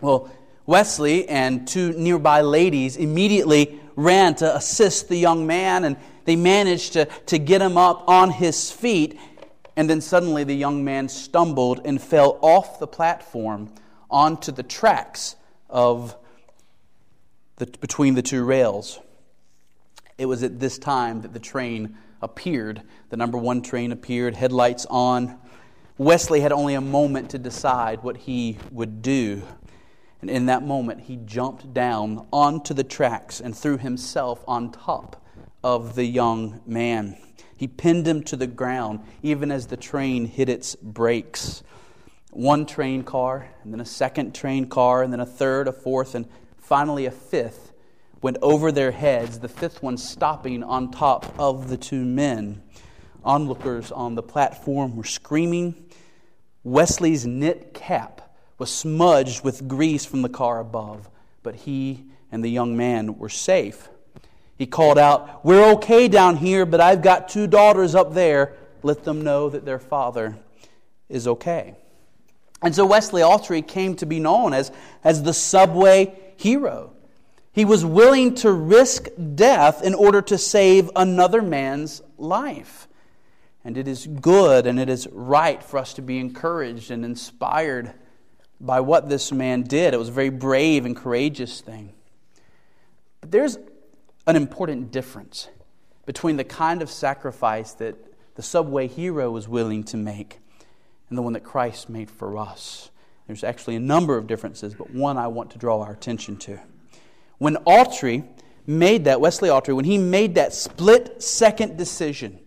Well, 0.00 0.30
Wesley 0.66 1.28
and 1.28 1.66
two 1.66 1.92
nearby 1.92 2.40
ladies 2.42 2.96
immediately 2.96 3.80
ran 3.96 4.34
to 4.36 4.56
assist 4.56 5.08
the 5.08 5.16
young 5.16 5.46
man, 5.46 5.84
and 5.84 5.96
they 6.24 6.36
managed 6.36 6.94
to, 6.94 7.06
to 7.26 7.38
get 7.38 7.60
him 7.60 7.76
up 7.76 8.08
on 8.08 8.30
his 8.30 8.70
feet. 8.70 9.18
And 9.76 9.90
then 9.90 10.00
suddenly 10.00 10.44
the 10.44 10.54
young 10.54 10.84
man 10.84 11.08
stumbled 11.08 11.80
and 11.84 12.00
fell 12.00 12.38
off 12.40 12.78
the 12.78 12.86
platform 12.86 13.72
onto 14.10 14.52
the 14.52 14.62
tracks 14.62 15.36
of 15.68 16.16
the, 17.60 17.66
between 17.78 18.14
the 18.14 18.22
two 18.22 18.42
rails. 18.42 18.98
It 20.18 20.26
was 20.26 20.42
at 20.42 20.58
this 20.58 20.78
time 20.78 21.20
that 21.20 21.32
the 21.32 21.38
train 21.38 21.96
appeared. 22.20 22.82
The 23.10 23.16
number 23.16 23.38
one 23.38 23.62
train 23.62 23.92
appeared, 23.92 24.34
headlights 24.34 24.86
on. 24.90 25.38
Wesley 25.98 26.40
had 26.40 26.52
only 26.52 26.74
a 26.74 26.80
moment 26.80 27.30
to 27.30 27.38
decide 27.38 28.02
what 28.02 28.16
he 28.16 28.58
would 28.72 29.02
do. 29.02 29.42
And 30.22 30.30
in 30.30 30.46
that 30.46 30.62
moment, 30.62 31.02
he 31.02 31.16
jumped 31.16 31.72
down 31.72 32.26
onto 32.32 32.74
the 32.74 32.84
tracks 32.84 33.40
and 33.40 33.56
threw 33.56 33.76
himself 33.76 34.42
on 34.48 34.72
top 34.72 35.22
of 35.62 35.94
the 35.94 36.04
young 36.04 36.60
man. 36.66 37.16
He 37.56 37.68
pinned 37.68 38.08
him 38.08 38.22
to 38.24 38.36
the 38.36 38.46
ground 38.46 39.00
even 39.22 39.52
as 39.52 39.66
the 39.66 39.76
train 39.76 40.24
hit 40.24 40.48
its 40.48 40.74
brakes. 40.76 41.62
One 42.30 42.64
train 42.64 43.02
car, 43.02 43.48
and 43.62 43.72
then 43.72 43.80
a 43.80 43.84
second 43.84 44.34
train 44.34 44.66
car, 44.68 45.02
and 45.02 45.12
then 45.12 45.20
a 45.20 45.26
third, 45.26 45.68
a 45.68 45.72
fourth, 45.72 46.14
and 46.14 46.26
finally 46.70 47.06
a 47.06 47.10
fifth 47.10 47.72
went 48.22 48.36
over 48.42 48.70
their 48.70 48.92
heads, 48.92 49.40
the 49.40 49.48
fifth 49.48 49.82
one 49.82 49.96
stopping 49.96 50.62
on 50.62 50.88
top 50.88 51.34
of 51.36 51.68
the 51.68 51.76
two 51.76 52.04
men. 52.04 52.62
Onlookers 53.24 53.90
on 53.90 54.14
the 54.14 54.22
platform 54.22 54.94
were 54.94 55.02
screaming. 55.02 55.74
Wesley's 56.62 57.26
knit 57.26 57.74
cap 57.74 58.36
was 58.56 58.72
smudged 58.72 59.42
with 59.42 59.66
grease 59.66 60.04
from 60.04 60.22
the 60.22 60.28
car 60.28 60.60
above, 60.60 61.10
but 61.42 61.56
he 61.56 62.04
and 62.30 62.44
the 62.44 62.48
young 62.48 62.76
man 62.76 63.18
were 63.18 63.28
safe. 63.28 63.88
He 64.56 64.64
called 64.64 64.96
out, 64.96 65.44
We're 65.44 65.72
okay 65.72 66.06
down 66.06 66.36
here, 66.36 66.64
but 66.64 66.80
I've 66.80 67.02
got 67.02 67.28
two 67.28 67.48
daughters 67.48 67.96
up 67.96 68.14
there. 68.14 68.54
Let 68.84 69.02
them 69.02 69.22
know 69.22 69.50
that 69.50 69.64
their 69.64 69.80
father 69.80 70.38
is 71.08 71.26
okay. 71.26 71.74
And 72.62 72.72
so 72.72 72.86
Wesley 72.86 73.22
Autrey 73.22 73.66
came 73.66 73.96
to 73.96 74.06
be 74.06 74.20
known 74.20 74.52
as, 74.52 74.70
as 75.02 75.24
the 75.24 75.32
subway 75.34 76.29
hero. 76.40 76.92
He 77.52 77.64
was 77.64 77.84
willing 77.84 78.34
to 78.36 78.52
risk 78.52 79.08
death 79.34 79.82
in 79.82 79.94
order 79.94 80.22
to 80.22 80.38
save 80.38 80.90
another 80.94 81.42
man's 81.42 82.00
life. 82.16 82.88
And 83.64 83.76
it 83.76 83.86
is 83.86 84.06
good 84.06 84.66
and 84.66 84.80
it 84.80 84.88
is 84.88 85.06
right 85.12 85.62
for 85.62 85.78
us 85.78 85.92
to 85.94 86.02
be 86.02 86.18
encouraged 86.18 86.90
and 86.90 87.04
inspired 87.04 87.92
by 88.60 88.80
what 88.80 89.08
this 89.08 89.32
man 89.32 89.62
did. 89.62 89.94
It 89.94 89.98
was 89.98 90.08
a 90.08 90.12
very 90.12 90.30
brave 90.30 90.86
and 90.86 90.96
courageous 90.96 91.60
thing. 91.60 91.92
But 93.20 93.30
there's 93.30 93.58
an 94.26 94.36
important 94.36 94.92
difference 94.92 95.48
between 96.06 96.36
the 96.36 96.44
kind 96.44 96.82
of 96.82 96.90
sacrifice 96.90 97.72
that 97.74 97.96
the 98.36 98.42
subway 98.42 98.86
hero 98.86 99.30
was 99.30 99.48
willing 99.48 99.84
to 99.84 99.96
make 99.96 100.38
and 101.08 101.18
the 101.18 101.22
one 101.22 101.32
that 101.34 101.44
Christ 101.44 101.90
made 101.90 102.10
for 102.10 102.38
us. 102.38 102.90
There's 103.30 103.44
actually 103.44 103.76
a 103.76 103.80
number 103.80 104.18
of 104.18 104.26
differences, 104.26 104.74
but 104.74 104.90
one 104.90 105.16
I 105.16 105.28
want 105.28 105.52
to 105.52 105.58
draw 105.58 105.80
our 105.82 105.92
attention 105.92 106.36
to. 106.38 106.58
When 107.38 107.54
Autrey 107.58 108.26
made 108.66 109.04
that, 109.04 109.20
Wesley 109.20 109.48
Autrey, 109.48 109.72
when 109.72 109.84
he 109.84 109.98
made 109.98 110.34
that 110.34 110.52
split 110.52 111.22
second 111.22 111.78
decision 111.78 112.40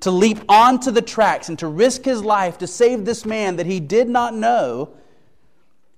to 0.00 0.10
leap 0.10 0.40
onto 0.48 0.90
the 0.90 1.02
tracks 1.02 1.48
and 1.48 1.56
to 1.60 1.68
risk 1.68 2.04
his 2.04 2.24
life 2.24 2.58
to 2.58 2.66
save 2.66 3.04
this 3.04 3.24
man 3.24 3.54
that 3.54 3.66
he 3.66 3.78
did 3.78 4.08
not 4.08 4.34
know, 4.34 4.96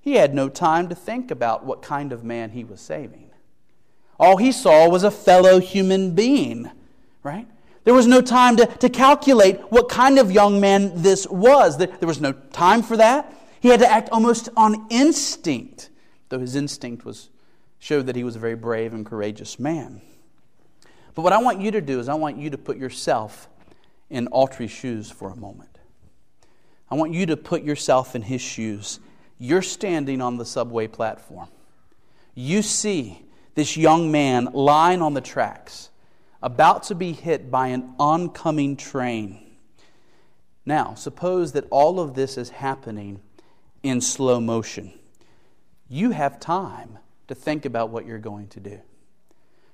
he 0.03 0.17
had 0.17 0.35
no 0.35 0.51
time 0.51 0.91
to 0.91 0.95
think 0.95 1.31
about 1.31 1.65
what 1.65 1.81
kind 1.81 2.13
of 2.13 2.23
man 2.23 2.51
he 2.51 2.63
was 2.63 2.83
saving. 2.83 3.31
All 4.21 4.37
he 4.37 4.53
saw 4.53 4.87
was 4.87 5.03
a 5.03 5.11
fellow 5.11 5.61
human 5.61 6.15
being, 6.15 6.71
right? 7.23 7.49
There 7.85 7.95
was 7.95 8.07
no 8.07 8.21
time 8.21 8.59
to, 8.59 8.67
to 8.67 8.91
calculate 8.91 9.61
what 9.73 9.89
kind 9.89 10.19
of 10.19 10.31
young 10.31 10.61
man 10.61 10.93
this 11.01 11.27
was. 11.27 11.79
There 11.79 11.89
was 12.03 12.21
no 12.21 12.33
time 12.33 12.83
for 12.83 12.99
that. 12.99 13.33
He 13.67 13.71
had 13.73 13.81
to 13.81 13.91
act 13.91 14.11
almost 14.11 14.49
on 14.57 14.87
instinct, 14.91 15.91
though 16.29 16.39
his 16.39 16.55
instinct 16.55 17.05
was 17.05 17.31
showed 17.81 18.07
that 18.07 18.15
he 18.15 18.23
was 18.23 18.37
a 18.37 18.39
very 18.39 18.55
brave 18.55 18.95
and 18.95 19.05
courageous 19.05 19.59
man. 19.59 20.01
But 21.17 21.23
what 21.23 21.33
I 21.33 21.43
want 21.43 21.61
you 21.61 21.73
to 21.73 21.81
do 21.81 21.99
is 21.99 22.09
I 22.09 22.15
want 22.15 22.37
you 22.37 22.49
to 22.51 22.59
put 22.59 22.77
yourself 22.77 23.49
in 24.09 24.29
Autrey's 24.29 24.71
shoes 24.71 25.11
for 25.11 25.31
a 25.31 25.37
moment. 25.37 25.81
I 26.93 26.95
want 26.95 27.13
you 27.13 27.27
to 27.27 27.37
put 27.37 27.65
yourself 27.65 28.15
in 28.15 28.23
his 28.23 28.41
shoes. 28.41 29.01
You're 29.37 29.63
standing 29.63 30.21
on 30.21 30.37
the 30.37 30.45
subway 30.45 30.87
platform. 30.87 31.49
You 32.37 32.63
see 32.63 33.21
this 33.57 33.77
young 33.77 34.13
man 34.13 34.45
lying 34.53 35.03
on 35.03 35.15
the 35.15 35.21
tracks, 35.21 35.91
about 36.41 36.85
to 36.85 36.95
be 36.95 37.11
hit 37.11 37.51
by 37.51 37.67
an 37.67 37.97
oncoming 37.99 38.77
train. 38.77 39.57
Now, 40.65 40.95
suppose 40.95 41.51
that 41.51 41.65
all 41.73 41.99
of 41.99 42.15
this 42.15 42.39
is 42.39 42.51
happening 42.51 43.23
in 43.87 44.01
slow 44.01 44.41
motion. 44.41 44.93
You 45.89 46.11
have 46.11 46.41
time 46.41 46.99
to 47.29 47.35
think 47.35 47.65
about 47.65 47.91
what 47.91 48.07
you're 48.07 48.19
going 48.19 48.49
to 48.49 48.61
do. 48.61 48.81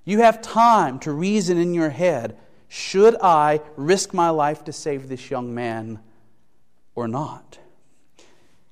You 0.04 0.18
have 0.18 0.42
time 0.42 0.98
to 1.00 1.12
reason 1.12 1.58
in 1.58 1.74
your 1.74 1.90
head 1.90 2.36
should 2.68 3.16
I 3.20 3.60
risk 3.76 4.14
my 4.14 4.30
life 4.30 4.64
to 4.64 4.72
save 4.72 5.06
this 5.06 5.30
young 5.30 5.54
man 5.54 6.00
or 6.94 7.06
not? 7.06 7.58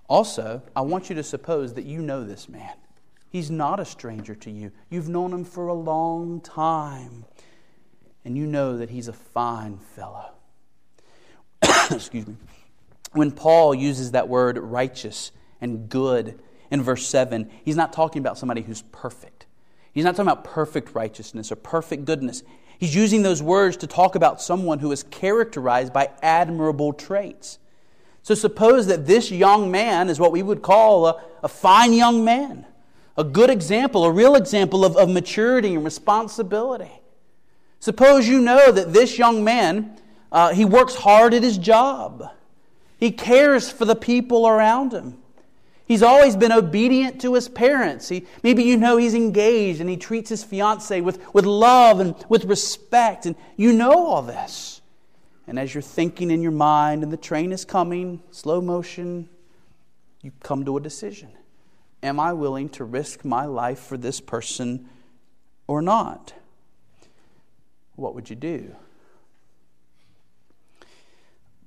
Also, 0.09 0.63
I 0.75 0.81
want 0.81 1.11
you 1.11 1.17
to 1.17 1.23
suppose 1.23 1.75
that 1.75 1.85
you 1.85 2.01
know 2.01 2.25
this 2.25 2.49
man. 2.49 2.73
He's 3.29 3.51
not 3.51 3.79
a 3.79 3.85
stranger 3.85 4.35
to 4.37 4.51
you. 4.51 4.73
You've 4.89 5.11
known 5.11 5.35
him 5.35 5.45
for 5.45 5.69
a 5.69 5.75
long 5.75 6.41
time, 6.41 7.27
and 8.25 8.39
you 8.39 8.47
know 8.47 8.79
that 8.79 8.89
he's 8.89 9.07
a 9.07 9.13
fine 9.13 9.77
fellow. 9.77 10.33
Excuse 11.91 12.27
me. 12.27 12.37
When 13.13 13.33
Paul 13.33 13.75
uses 13.75 14.13
that 14.13 14.29
word 14.29 14.59
righteous 14.59 15.33
and 15.61 15.89
good 15.89 16.41
in 16.71 16.83
verse 16.83 17.07
7, 17.07 17.51
he's 17.65 17.77
not 17.77 17.93
talking 17.93 18.21
about 18.21 18.39
somebody 18.39 18.63
who's 18.63 18.83
perfect. 18.93 19.47
He's 19.93 20.05
not 20.05 20.13
talking 20.17 20.31
about 20.31 20.45
perfect 20.45 20.95
righteousness 20.95 21.51
or 21.51 21.57
perfect 21.57 22.05
goodness. 22.05 22.43
He's 22.79 22.95
using 22.95 23.23
those 23.23 23.43
words 23.43 23.77
to 23.79 23.87
talk 23.87 24.15
about 24.15 24.41
someone 24.41 24.79
who 24.79 24.93
is 24.93 25.03
characterized 25.03 25.93
by 25.93 26.11
admirable 26.23 26.93
traits. 26.93 27.59
So 28.23 28.35
suppose 28.35 28.87
that 28.87 29.07
this 29.07 29.31
young 29.31 29.71
man 29.71 30.09
is 30.09 30.21
what 30.21 30.33
we 30.33 30.43
would 30.43 30.63
call 30.63 31.07
a, 31.07 31.23
a 31.43 31.49
fine 31.49 31.93
young 31.93 32.25
man, 32.25 32.67
a 33.17 33.25
good 33.25 33.51
example, 33.51 34.05
a 34.05 34.11
real 34.11 34.37
example 34.37 34.85
of, 34.85 34.97
of 34.97 35.11
maturity 35.11 35.75
and 35.75 35.85
responsibility. 35.85 36.93
Suppose 37.81 38.29
you 38.29 38.41
know 38.41 38.71
that 38.71 38.93
this 38.93 39.19
young 39.19 39.43
man, 39.43 39.99
uh, 40.31 40.53
he 40.53 40.65
works 40.65 40.95
hard 40.95 41.35
at 41.35 41.43
his 41.43 41.59
job. 41.59 42.31
He 43.01 43.11
cares 43.11 43.71
for 43.71 43.87
the 43.87 43.97
people 43.97 44.47
around 44.47 44.93
him. 44.93 45.17
He's 45.87 46.05
always 46.05 46.37
been 46.37 46.53
obedient 46.53 47.21
to 47.23 47.35
his 47.35 47.49
parents. 47.49 48.09
He, 48.09 48.27
maybe 48.45 48.63
you 48.63 48.77
know 48.77 48.97
he's 48.97 49.15
engaged 49.15 49.81
and 49.81 49.91
he 49.91 49.97
treats 49.97 50.29
his 50.29 50.45
fiancee 50.45 51.01
with, 51.01 51.35
with 51.35 51.47
love 51.47 51.99
and 51.99 52.15
with 52.29 52.45
respect. 52.45 53.27
And 53.27 53.35
you 53.57 53.73
know 53.73 54.07
all 54.07 54.23
this. 54.23 54.83
And 55.49 55.59
as 55.59 55.75
you're 55.75 55.83
thinking 55.83 56.31
in 56.31 56.43
your 56.43 56.53
mind 56.53 57.03
and 57.03 57.13
the 57.13 57.17
train 57.17 57.51
is 57.51 57.65
coming, 57.65 58.23
slow 58.31 58.61
motion, 58.61 59.29
you 60.23 60.31
come 60.45 60.65
to 60.67 60.77
a 60.77 60.81
decision. 60.81 61.31
Am 62.05 62.21
I 62.21 62.35
willing 62.35 62.69
to 62.69 62.85
risk 62.85 63.25
my 63.25 63.47
life 63.47 63.81
for 63.81 63.97
this 63.97 64.21
person 64.21 64.89
or 65.67 65.83
not? 65.83 66.35
What 67.97 68.15
would 68.15 68.31
you 68.31 68.37
do? 68.37 68.77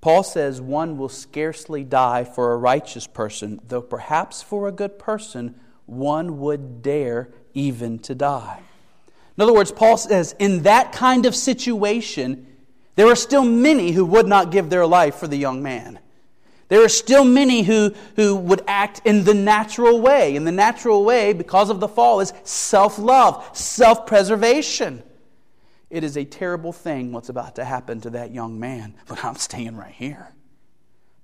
Paul 0.04 0.24
says 0.24 0.60
one 0.60 0.98
will 0.98 1.08
scarcely 1.08 1.86
die 1.86 2.26
for 2.26 2.52
a 2.52 2.58
righteous 2.58 3.08
person, 3.08 3.62
though 3.70 3.82
perhaps 3.82 4.44
for 4.44 4.68
a 4.68 4.72
good 4.74 5.00
person 5.00 5.56
one 5.86 6.42
would 6.42 6.82
dare 6.82 7.30
even 7.54 8.00
to 8.00 8.14
die. 8.14 8.62
In 9.38 9.42
other 9.42 9.54
words, 9.54 9.72
Paul 9.72 9.96
says 9.96 10.36
in 10.40 10.64
that 10.64 10.92
kind 10.92 11.26
of 11.26 11.34
situation, 11.34 12.46
there 12.96 13.08
are 13.08 13.16
still 13.16 13.46
many 13.46 13.94
who 13.94 14.04
would 14.04 14.28
not 14.28 14.52
give 14.52 14.70
their 14.70 14.86
life 14.86 15.16
for 15.16 15.28
the 15.28 15.38
young 15.38 15.64
man. 15.64 16.00
There 16.68 16.84
are 16.84 16.90
still 16.90 17.24
many 17.24 17.62
who, 17.62 17.96
who 18.18 18.36
would 18.36 18.62
act 18.68 19.04
in 19.06 19.24
the 19.24 19.34
natural 19.34 20.02
way. 20.02 20.36
In 20.36 20.44
the 20.44 20.52
natural 20.52 21.06
way, 21.06 21.32
because 21.32 21.70
of 21.70 21.80
the 21.80 21.88
fall, 21.88 22.20
is 22.20 22.34
self 22.44 23.00
love, 23.00 23.58
self 23.58 24.06
preservation. 24.06 25.02
It 25.94 26.04
is 26.04 26.18
a 26.18 26.26
terrible 26.26 26.74
thing 26.74 27.12
what's 27.12 27.30
about 27.30 27.54
to 27.58 27.64
happen 27.64 28.02
to 28.02 28.10
that 28.10 28.34
young 28.34 28.60
man, 28.60 28.96
but 29.08 29.24
I'm 29.24 29.36
staying 29.36 29.78
right 29.78 29.94
here. 29.94 30.34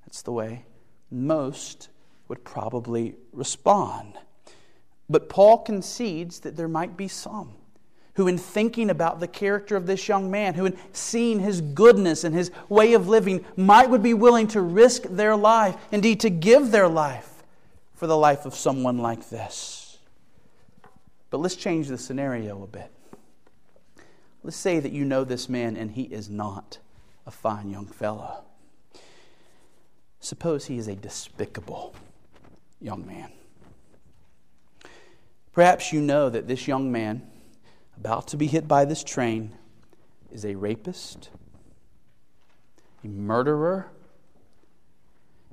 That's 0.06 0.22
the 0.22 0.32
way 0.32 0.68
most 1.10 1.90
would 2.28 2.44
probably 2.44 3.16
respond. 3.34 4.14
But 5.10 5.28
Paul 5.28 5.58
concedes 5.58 6.42
that 6.42 6.56
there 6.56 6.68
might 6.68 6.96
be 6.96 7.08
some 7.08 7.56
who, 8.14 8.28
in 8.28 8.38
thinking 8.38 8.92
about 8.92 9.20
the 9.20 9.28
character 9.28 9.76
of 9.76 9.88
this 9.88 10.08
young 10.08 10.30
man, 10.30 10.54
who, 10.54 10.68
in 10.68 10.78
seeing 10.94 11.40
his 11.40 11.62
goodness 11.62 12.24
and 12.24 12.36
his 12.36 12.52
way 12.70 12.94
of 12.94 13.08
living, 13.08 13.44
might 13.58 13.90
would 13.90 14.04
be 14.04 14.14
willing 14.14 14.48
to 14.50 14.62
risk 14.62 15.02
their 15.02 15.36
life, 15.36 15.76
indeed 15.92 16.20
to 16.20 16.30
give 16.30 16.70
their 16.70 16.88
life 16.88 17.42
for 17.96 18.06
the 18.06 18.18
life 18.18 18.46
of 18.46 18.54
someone 18.54 19.00
like 19.00 19.30
this. 19.30 19.98
But 21.32 21.40
let's 21.40 21.56
change 21.56 21.88
the 21.88 21.98
scenario 21.98 22.62
a 22.62 22.68
bit. 22.68 22.92
Let's 24.50 24.58
say 24.58 24.80
that 24.80 24.92
you 24.92 25.06
know 25.06 25.24
this 25.24 25.48
man 25.48 25.78
and 25.78 25.92
he 25.92 26.06
is 26.06 26.28
not 26.28 26.80
a 27.28 27.30
fine 27.30 27.70
young 27.70 27.86
fellow. 27.86 28.46
Suppose 30.20 30.66
he 30.66 30.80
is 30.80 30.88
a 30.88 30.96
despicable 30.96 31.94
young 32.82 33.06
man. 33.06 33.32
Perhaps 35.54 35.94
you 35.94 36.02
know 36.02 36.32
that 36.32 36.48
this 36.48 36.68
young 36.68 36.92
man, 36.92 37.30
about 37.96 38.28
to 38.30 38.38
be 38.38 38.48
hit 38.48 38.68
by 38.68 38.86
this 38.86 39.04
train, 39.04 39.52
is 40.32 40.44
a 40.44 40.56
rapist, 40.56 41.30
a 43.04 43.08
murderer, 43.08 43.92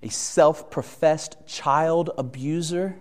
a 0.02 0.08
self 0.08 0.70
professed 0.70 1.36
child 1.46 2.08
abuser. 2.16 2.96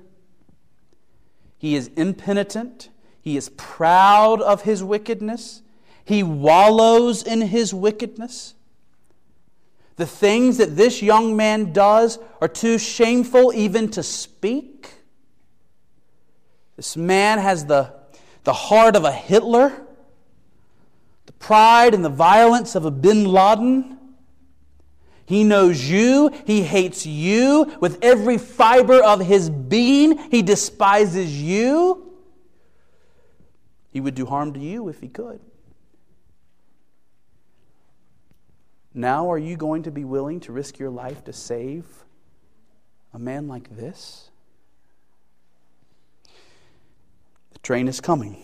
He 1.57 1.73
is 1.73 1.89
impenitent. 1.95 2.89
He 3.21 3.37
is 3.37 3.47
proud 3.47 4.41
of 4.41 4.63
his 4.63 4.83
wickedness. 4.83 5.61
He 6.05 6.21
wallows 6.21 7.23
in 7.23 7.41
his 7.41 7.73
wickedness. 7.73 8.53
The 9.95 10.05
things 10.05 10.57
that 10.57 10.75
this 10.75 11.01
young 11.01 11.35
man 11.35 11.73
does 11.73 12.19
are 12.41 12.47
too 12.47 12.77
shameful 12.77 13.51
even 13.53 13.89
to 13.91 14.03
speak. 14.03 14.93
This 16.75 16.95
man 16.95 17.39
has 17.39 17.65
the, 17.65 17.93
the 18.43 18.53
heart 18.53 18.95
of 18.95 19.03
a 19.03 19.11
Hitler, 19.11 19.73
the 21.25 21.33
pride 21.33 21.93
and 21.93 22.05
the 22.05 22.09
violence 22.09 22.75
of 22.75 22.85
a 22.85 22.91
bin 22.91 23.25
Laden. 23.25 23.97
He 25.25 25.43
knows 25.43 25.89
you. 25.89 26.31
He 26.45 26.61
hates 26.61 27.05
you 27.05 27.73
with 27.79 27.97
every 28.03 28.37
fiber 28.37 29.01
of 29.01 29.21
his 29.21 29.49
being. 29.49 30.17
He 30.29 30.43
despises 30.43 31.41
you. 31.41 32.13
He 33.91 34.01
would 34.01 34.13
do 34.13 34.25
harm 34.27 34.53
to 34.53 34.59
you 34.59 34.87
if 34.89 34.99
he 34.99 35.07
could. 35.07 35.39
Now, 38.97 39.29
are 39.29 39.37
you 39.37 39.57
going 39.57 39.83
to 39.83 39.91
be 39.91 40.05
willing 40.05 40.39
to 40.39 40.53
risk 40.53 40.79
your 40.79 40.89
life 40.89 41.25
to 41.25 41.33
save 41.33 41.83
a 43.13 43.19
man 43.19 43.49
like 43.49 43.75
this? 43.75 44.31
The 47.51 47.59
train 47.59 47.89
is 47.89 47.99
coming. 47.99 48.37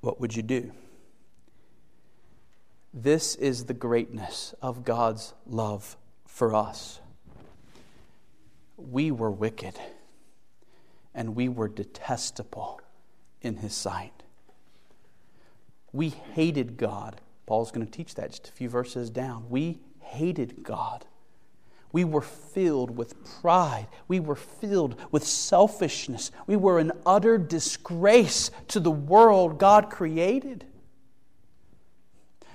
What 0.00 0.20
would 0.20 0.34
you 0.34 0.42
do? 0.42 0.72
This 2.92 3.36
is 3.36 3.66
the 3.66 3.74
greatness 3.74 4.52
of 4.60 4.84
God's 4.84 5.32
love 5.46 5.96
for 6.26 6.52
us. 6.52 6.98
We 8.76 9.12
were 9.12 9.30
wicked 9.30 9.78
and 11.14 11.36
we 11.36 11.48
were 11.48 11.68
detestable 11.68 12.80
in 13.42 13.58
His 13.58 13.74
sight. 13.74 14.24
We 15.92 16.08
hated 16.08 16.76
God 16.76 17.20
Paul's 17.46 17.70
going 17.70 17.86
to 17.86 17.92
teach 17.92 18.14
that 18.14 18.30
just 18.30 18.48
a 18.48 18.52
few 18.52 18.68
verses 18.68 19.10
down. 19.10 19.46
We 19.50 19.80
hated 20.00 20.62
God. 20.62 21.04
We 21.92 22.02
were 22.04 22.22
filled 22.22 22.96
with 22.96 23.14
pride. 23.40 23.86
We 24.08 24.18
were 24.18 24.34
filled 24.34 24.96
with 25.12 25.24
selfishness. 25.24 26.32
We 26.46 26.56
were 26.56 26.78
an 26.78 26.92
utter 27.06 27.38
disgrace 27.38 28.50
to 28.68 28.80
the 28.80 28.90
world 28.90 29.58
God 29.58 29.90
created. 29.90 30.64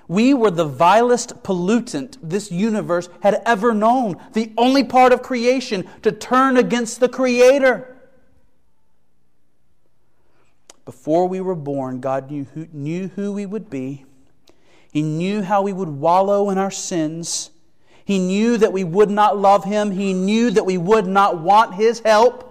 We 0.08 0.34
were 0.34 0.50
the 0.50 0.66
vilest 0.66 1.44
pollutant 1.44 2.18
this 2.20 2.50
universe 2.50 3.08
had 3.22 3.40
ever 3.46 3.72
known, 3.72 4.16
the 4.32 4.52
only 4.58 4.82
part 4.82 5.12
of 5.12 5.22
creation 5.22 5.88
to 6.02 6.10
turn 6.10 6.56
against 6.56 6.98
the 6.98 7.08
Creator. 7.08 7.96
Before 10.84 11.28
we 11.28 11.40
were 11.40 11.54
born, 11.54 12.00
God 12.00 12.28
knew 12.28 12.44
who, 12.52 12.66
knew 12.72 13.08
who 13.14 13.32
we 13.32 13.46
would 13.46 13.70
be. 13.70 14.04
He 14.90 15.02
knew 15.02 15.42
how 15.42 15.62
we 15.62 15.72
would 15.72 15.88
wallow 15.88 16.50
in 16.50 16.58
our 16.58 16.70
sins. 16.70 17.50
He 18.04 18.18
knew 18.18 18.56
that 18.56 18.72
we 18.72 18.82
would 18.82 19.10
not 19.10 19.38
love 19.38 19.64
Him. 19.64 19.92
He 19.92 20.12
knew 20.12 20.50
that 20.50 20.66
we 20.66 20.76
would 20.76 21.06
not 21.06 21.40
want 21.40 21.74
His 21.74 22.00
help. 22.00 22.46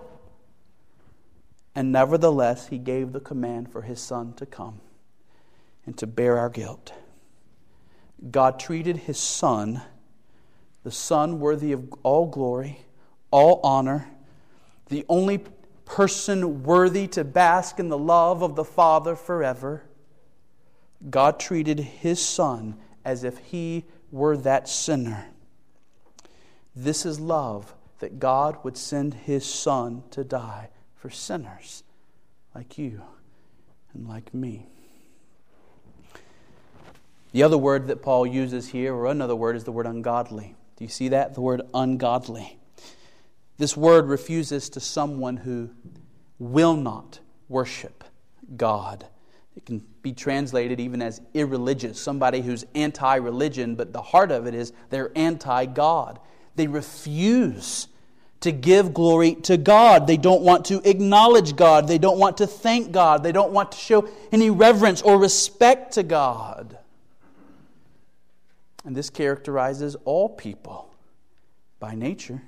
And 1.76 1.92
nevertheless, 1.92 2.68
He 2.68 2.78
gave 2.78 3.12
the 3.12 3.20
command 3.20 3.72
for 3.72 3.82
His 3.82 4.00
Son 4.00 4.34
to 4.36 4.46
come 4.46 4.80
and 5.86 5.98
to 5.98 6.08
bear 6.08 6.38
our 6.38 6.50
guilt. 6.50 6.94
God 8.32 8.60
treated 8.60 8.98
His 8.98 9.18
Son, 9.18 9.82
the 10.84 10.92
Son 10.92 11.40
worthy 11.40 11.74
of 11.74 11.94
all 12.04 12.26
glory, 12.26 12.80
all 13.32 13.60
honor, 13.64 14.08
the 14.88 15.06
only 15.10 15.44
person 15.84 16.64
worthy 16.64 17.08
to 17.08 17.24
bask 17.24 17.80
in 17.80 17.90
the 17.90 17.98
love 17.98 18.42
of 18.42 18.56
the 18.56 18.64
Father 18.64 19.16
forever 19.16 19.84
God 21.08 21.40
treated 21.40 21.80
his 21.80 22.24
son 22.24 22.78
as 23.06 23.24
if 23.24 23.38
he 23.38 23.86
were 24.12 24.36
that 24.38 24.68
sinner. 24.68 25.28
This 26.76 27.06
is 27.06 27.20
love 27.20 27.74
that 28.00 28.20
God 28.20 28.58
would 28.64 28.78
send 28.78 29.14
his 29.14 29.46
son 29.46 30.04
to 30.12 30.24
die 30.24 30.70
for 30.96 31.10
sinners 31.10 31.84
like 32.56 32.78
you 32.78 33.02
and 33.94 34.08
like 34.08 34.34
me. 34.34 34.68
The 37.32 37.44
other 37.44 37.58
word 37.58 37.88
that 37.88 38.02
Paul 38.02 38.26
uses 38.26 38.70
here, 38.70 38.94
or 38.94 39.06
another 39.06 39.36
word, 39.36 39.56
is 39.56 39.64
the 39.64 39.72
word 39.72 39.86
ungodly. 39.86 40.56
Do 40.78 40.84
you 40.84 40.90
see 40.90 41.10
that? 41.10 41.36
The 41.36 41.42
word 41.42 41.62
ungodly. 41.74 42.58
This 43.58 43.78
word 43.78 44.08
refuses 44.08 44.70
to 44.70 44.80
someone 44.80 45.38
who 45.38 45.70
will 46.40 46.76
not 46.76 47.20
worship 47.48 48.04
God. 48.56 49.06
It 49.56 49.66
can 49.66 49.84
be 50.02 50.14
translated 50.14 50.80
even 50.80 51.02
as 51.02 51.22
irreligious, 51.34 52.00
somebody 52.00 52.42
who's 52.42 52.66
anti 52.76 53.16
religion, 53.16 53.76
but 53.76 53.94
the 53.94 54.02
heart 54.02 54.32
of 54.32 54.48
it 54.48 54.54
is 54.54 54.72
they're 54.90 55.12
anti 55.16 55.66
God. 55.66 56.20
They 56.56 56.68
refuse 56.68 57.88
to 58.42 58.52
give 58.52 58.94
glory 58.94 59.36
to 59.36 59.58
God. 59.58 60.08
They 60.08 60.18
don't 60.18 60.42
want 60.42 60.66
to 60.66 60.88
acknowledge 60.90 61.56
God. 61.56 61.88
They 61.88 61.98
don't 61.98 62.18
want 62.18 62.38
to 62.38 62.48
thank 62.48 62.92
God. 62.92 63.24
They 63.24 63.32
don't 63.32 63.52
want 63.52 63.74
to 63.74 63.78
show 63.78 64.08
any 64.32 64.50
reverence 64.50 65.02
or 65.02 65.18
respect 65.18 65.94
to 65.94 66.04
God. 66.04 66.78
And 68.86 68.96
this 68.96 69.10
characterizes 69.10 69.96
all 70.06 70.30
people 70.30 70.94
by 71.80 71.96
nature. 71.96 72.42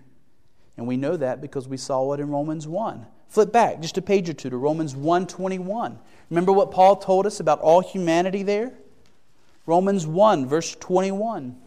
And 0.78 0.88
we 0.88 0.98
know 0.98 1.18
that 1.18 1.42
because 1.42 1.68
we 1.68 1.78
saw 1.78 2.14
it 2.14 2.20
in 2.20 2.30
Romans 2.30 2.68
1. 2.68 3.06
Flip 3.28 3.52
back 3.52 3.82
just 3.82 3.98
a 3.98 4.02
page 4.02 4.30
or 4.30 4.34
two 4.34 4.50
to 4.50 4.58
Romans 4.58 4.94
1:21. 4.94 5.98
Remember 6.32 6.54
what 6.54 6.72
Paul 6.72 6.96
told 6.96 7.28
us 7.28 7.42
about 7.42 7.60
all 7.60 7.82
humanity 7.82 8.42
there? 8.42 8.72
Romans 9.66 10.08
1 10.08 10.48
verse 10.48 10.76
21. 10.76 11.58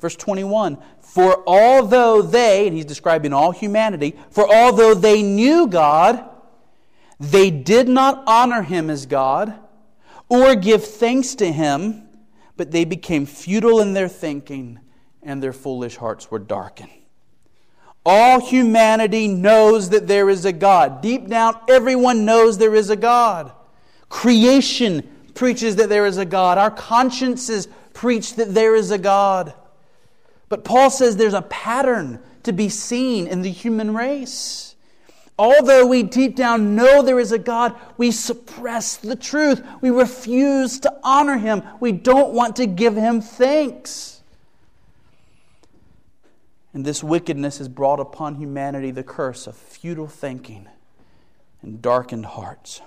Verse 0.00 0.16
21 0.16 0.78
For 1.00 1.44
although 1.46 2.22
they, 2.22 2.66
and 2.66 2.74
he's 2.74 2.86
describing 2.86 3.34
all 3.34 3.50
humanity, 3.50 4.16
for 4.30 4.50
although 4.52 4.94
they 4.94 5.22
knew 5.22 5.66
God, 5.68 6.24
they 7.20 7.50
did 7.50 7.88
not 7.88 8.24
honor 8.26 8.62
him 8.62 8.88
as 8.88 9.04
God 9.04 9.54
or 10.30 10.54
give 10.54 10.82
thanks 10.82 11.34
to 11.36 11.52
him, 11.52 12.08
but 12.56 12.70
they 12.70 12.86
became 12.86 13.26
futile 13.26 13.80
in 13.80 13.92
their 13.92 14.08
thinking, 14.08 14.80
and 15.22 15.42
their 15.42 15.52
foolish 15.52 15.96
hearts 15.96 16.30
were 16.30 16.38
darkened. 16.38 16.97
All 18.04 18.40
humanity 18.40 19.28
knows 19.28 19.90
that 19.90 20.06
there 20.06 20.30
is 20.30 20.44
a 20.44 20.52
God. 20.52 21.02
Deep 21.02 21.28
down, 21.28 21.58
everyone 21.68 22.24
knows 22.24 22.56
there 22.56 22.74
is 22.74 22.90
a 22.90 22.96
God. 22.96 23.52
Creation 24.08 25.06
preaches 25.34 25.76
that 25.76 25.88
there 25.88 26.06
is 26.06 26.16
a 26.16 26.24
God. 26.24 26.58
Our 26.58 26.70
consciences 26.70 27.68
preach 27.92 28.34
that 28.36 28.54
there 28.54 28.74
is 28.74 28.90
a 28.90 28.98
God. 28.98 29.54
But 30.48 30.64
Paul 30.64 30.90
says 30.90 31.16
there's 31.16 31.34
a 31.34 31.42
pattern 31.42 32.20
to 32.44 32.52
be 32.52 32.68
seen 32.68 33.26
in 33.26 33.42
the 33.42 33.50
human 33.50 33.94
race. 33.94 34.74
Although 35.38 35.86
we 35.86 36.02
deep 36.02 36.34
down 36.34 36.74
know 36.74 37.02
there 37.02 37.20
is 37.20 37.30
a 37.30 37.38
God, 37.38 37.76
we 37.96 38.10
suppress 38.10 38.96
the 38.96 39.14
truth. 39.14 39.62
We 39.80 39.90
refuse 39.90 40.80
to 40.80 40.98
honor 41.04 41.36
Him. 41.36 41.62
We 41.78 41.92
don't 41.92 42.32
want 42.32 42.56
to 42.56 42.66
give 42.66 42.96
Him 42.96 43.20
thanks. 43.20 44.17
And 46.74 46.84
this 46.84 47.02
wickedness 47.02 47.58
has 47.58 47.68
brought 47.68 48.00
upon 48.00 48.36
humanity 48.36 48.90
the 48.90 49.02
curse 49.02 49.46
of 49.46 49.56
futile 49.56 50.06
thinking 50.06 50.68
and 51.62 51.80
darkened 51.80 52.26
hearts. 52.26 52.80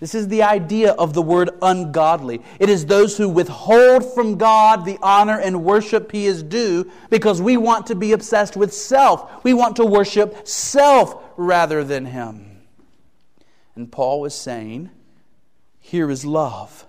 This 0.00 0.14
is 0.14 0.28
the 0.28 0.44
idea 0.44 0.92
of 0.92 1.12
the 1.12 1.22
word 1.22 1.50
ungodly. 1.60 2.40
It 2.60 2.68
is 2.68 2.86
those 2.86 3.16
who 3.16 3.28
withhold 3.28 4.14
from 4.14 4.36
God 4.36 4.84
the 4.84 4.98
honor 5.02 5.38
and 5.38 5.64
worship 5.64 6.12
He 6.12 6.26
is 6.26 6.42
due 6.42 6.90
because 7.10 7.42
we 7.42 7.56
want 7.56 7.86
to 7.88 7.96
be 7.96 8.12
obsessed 8.12 8.56
with 8.56 8.72
self. 8.72 9.44
We 9.44 9.54
want 9.54 9.76
to 9.76 9.84
worship 9.84 10.46
self 10.46 11.20
rather 11.36 11.82
than 11.82 12.06
Him. 12.06 12.62
And 13.74 13.90
Paul 13.90 14.20
was 14.20 14.34
saying, 14.34 14.90
here 15.80 16.10
is 16.10 16.24
love, 16.24 16.86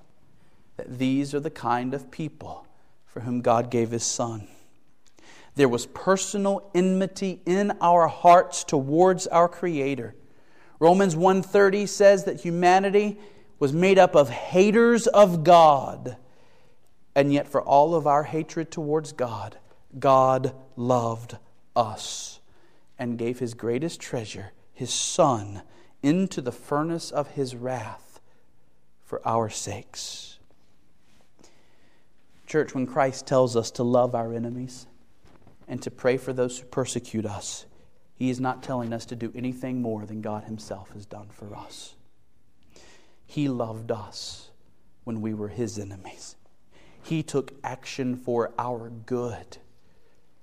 that 0.78 1.00
these 1.00 1.34
are 1.34 1.40
the 1.40 1.50
kind 1.50 1.94
of 1.94 2.12
people 2.12 2.68
for 3.06 3.22
whom 3.22 3.42
God 3.42 3.72
gave 3.72 3.92
His 3.92 4.04
Son. 4.04 4.48
There 5.60 5.68
was 5.68 5.88
personal 5.88 6.72
enmity 6.74 7.42
in 7.46 7.74
our 7.82 8.08
hearts 8.08 8.64
towards 8.64 9.28
our 9.28 9.50
Creator. 9.50 10.16
Romans 10.80 11.18
1:30 11.18 11.86
says 11.86 12.24
that 12.24 12.40
humanity 12.40 13.20
was 13.60 13.74
made 13.74 14.00
up 14.00 14.16
of 14.16 14.30
haters 14.30 15.06
of 15.08 15.44
God. 15.44 16.16
And 17.14 17.34
yet 17.34 17.46
for 17.46 17.62
all 17.62 17.94
of 17.94 18.08
our 18.08 18.24
hatred 18.24 18.72
towards 18.72 19.12
God, 19.12 19.58
God 20.00 20.56
loved 20.78 21.38
us 21.76 22.40
and 22.98 23.18
gave 23.18 23.40
his 23.40 23.54
greatest 23.54 24.00
treasure, 24.00 24.54
his 24.72 24.94
son, 24.94 25.64
into 26.02 26.40
the 26.40 26.54
furnace 26.54 27.12
of 27.12 27.32
his 27.32 27.54
wrath 27.54 28.22
for 29.04 29.22
our 29.28 29.50
sakes. 29.50 30.40
Church, 32.48 32.74
when 32.74 32.88
Christ 32.88 33.28
tells 33.28 33.58
us 33.58 33.70
to 33.72 33.84
love 33.84 34.16
our 34.16 34.34
enemies 34.34 34.86
and 35.70 35.82
to 35.84 35.92
pray 35.92 36.18
for 36.18 36.34
those 36.34 36.60
who 36.60 36.66
persecute 36.66 37.26
us, 37.26 37.66
he 38.20 38.30
is 38.30 38.42
not 38.42 38.62
telling 38.62 38.92
us 38.92 39.06
to 39.06 39.16
do 39.16 39.32
anything 39.34 39.82
more 39.82 40.06
than 40.06 40.20
God 40.20 40.44
Himself 40.44 40.92
has 40.92 41.06
done 41.06 41.30
for 41.32 41.56
us. 41.56 41.96
He 43.26 43.48
loved 43.48 43.92
us 43.92 44.52
when 45.06 45.22
we 45.22 45.34
were 45.34 45.48
His 45.48 45.80
enemies. 45.80 46.36
He 47.02 47.24
took 47.24 47.54
action 47.64 48.18
for 48.18 48.52
our 48.60 48.90
good 48.90 49.60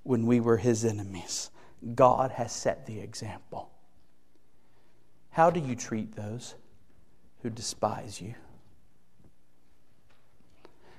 when 0.04 0.24
we 0.24 0.40
were 0.40 0.56
His 0.56 0.86
enemies. 0.86 1.50
God 1.94 2.30
has 2.30 2.50
set 2.50 2.86
the 2.86 3.00
example. 3.00 3.70
How 5.28 5.50
do 5.50 5.60
you 5.60 5.76
treat 5.76 6.16
those 6.16 6.54
who 7.42 7.50
despise 7.50 8.22
you? 8.22 8.36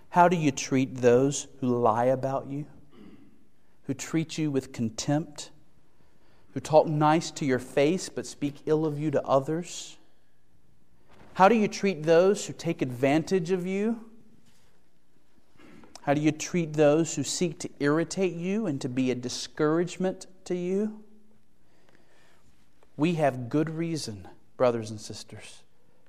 How 0.09 0.27
do 0.27 0.37
you 0.37 0.51
treat 0.51 0.97
those 0.97 1.47
who 1.59 1.75
lie 1.75 2.05
about 2.05 2.45
you, 2.47 2.67
who 3.88 3.95
treat 3.95 4.38
you 4.38 4.52
with 4.52 4.71
contempt? 4.71 5.50
who 6.58 6.62
talk 6.62 6.88
nice 6.88 7.30
to 7.30 7.45
your 7.45 7.60
face 7.60 8.10
but 8.10 8.26
speak 8.26 8.56
ill 8.65 8.84
of 8.84 8.97
you 8.97 9.12
to 9.12 9.23
others? 9.23 9.95
How 11.36 11.47
do 11.47 11.54
you 11.54 11.67
treat 11.67 12.02
those 12.02 12.47
who 12.47 12.54
take 12.54 12.82
advantage 12.82 13.52
of 13.52 13.67
you? 13.67 14.04
How 16.02 16.15
do 16.15 16.21
you 16.21 16.32
treat 16.32 16.73
those 16.73 17.13
who 17.15 17.21
seek 17.21 17.60
to 17.60 17.69
irritate 17.80 18.34
you 18.34 18.65
and 18.65 18.82
to 18.82 18.89
be 18.89 19.12
a 19.12 19.15
discouragement 19.15 20.26
to 20.45 20.56
you? 20.56 21.04
We 22.95 23.13
have 23.13 23.50
good 23.50 23.69
reason, 23.69 24.28
brothers 24.58 24.89
and 24.89 25.00
sisters, 25.00 25.62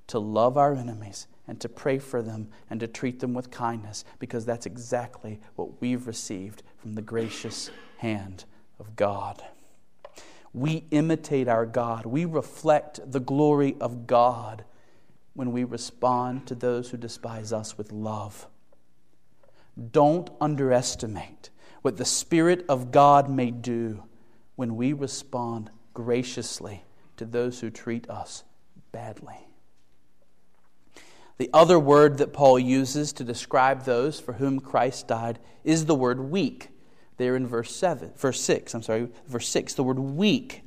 to 0.07 0.19
love 0.19 0.57
our 0.57 0.75
enemies 0.75 1.27
and 1.47 1.61
to 1.61 1.69
pray 1.69 1.99
for 1.99 2.23
them 2.23 2.49
and 2.71 2.81
to 2.81 2.87
treat 2.87 3.21
them 3.21 3.35
with 3.35 3.51
kindness 3.51 4.07
because 4.19 4.47
that's 4.47 4.64
exactly 4.64 5.41
what 5.57 5.79
we've 5.83 6.07
received 6.07 6.62
from 6.79 6.95
the 6.95 7.03
gracious 7.03 7.71
hand 7.99 8.45
of 8.79 8.97
God. 8.97 9.43
We 10.53 10.85
imitate 10.91 11.49
our 11.49 11.67
God. 11.67 12.07
We 12.07 12.25
reflect 12.25 13.01
the 13.11 13.21
glory 13.21 13.77
of 13.81 14.07
God 14.07 14.64
when 15.35 15.53
we 15.53 15.64
respond 15.64 16.47
to 16.47 16.55
those 16.55 16.91
who 16.91 16.97
despise 16.97 17.53
us 17.53 17.77
with 17.77 17.93
love. 17.93 18.47
Don't 19.93 20.31
underestimate 20.41 21.51
what 21.83 21.97
the 21.97 22.05
Spirit 22.05 22.64
of 22.69 22.91
God 22.91 23.31
may 23.31 23.51
do 23.51 24.03
when 24.57 24.77
we 24.77 24.93
respond 24.93 25.71
graciously 25.95 26.85
to 27.17 27.25
those 27.25 27.61
who 27.61 27.71
treat 27.71 28.09
us 28.11 28.45
badly. 28.91 29.47
The 31.38 31.51
other 31.55 31.79
word 31.79 32.18
that 32.18 32.33
Paul 32.33 32.59
uses 32.59 33.12
to 33.14 33.24
describe 33.24 33.85
those 33.85 34.18
for 34.18 34.35
whom 34.35 34.61
Christ 34.61 35.09
died 35.09 35.38
is 35.64 35.87
the 35.87 35.94
word 35.94 36.18
weak 36.18 36.70
there 37.16 37.37
in 37.37 37.46
verse 37.46 37.74
7, 37.74 38.12
verse 38.16 38.40
6, 38.40 38.74
I'm 38.74 38.83
sorry, 38.83 39.09
verse 39.27 39.48
6, 39.48 39.74
the 39.74 39.85
word 39.85 39.98
weak. 39.98 40.62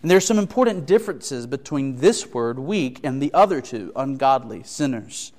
And 0.00 0.10
there's 0.10 0.24
some 0.24 0.38
important 0.38 0.86
differences 0.86 1.46
between 1.46 1.96
this 1.96 2.26
word, 2.28 2.58
weak, 2.58 3.00
and 3.02 3.20
the 3.20 3.34
other 3.34 3.60
two, 3.60 3.92
ungodly, 3.96 4.62
sinners. 4.62 5.32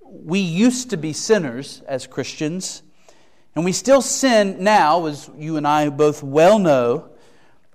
We 0.00 0.38
used 0.38 0.90
to 0.90 0.96
be 0.96 1.12
sinners 1.12 1.82
as 1.88 2.06
Christians, 2.06 2.82
and 3.56 3.64
we 3.64 3.72
still 3.72 4.02
sin 4.02 4.62
now, 4.62 5.06
as 5.06 5.28
you 5.36 5.56
and 5.56 5.66
I 5.66 5.88
both 5.88 6.22
well 6.22 6.60
know. 6.60 7.10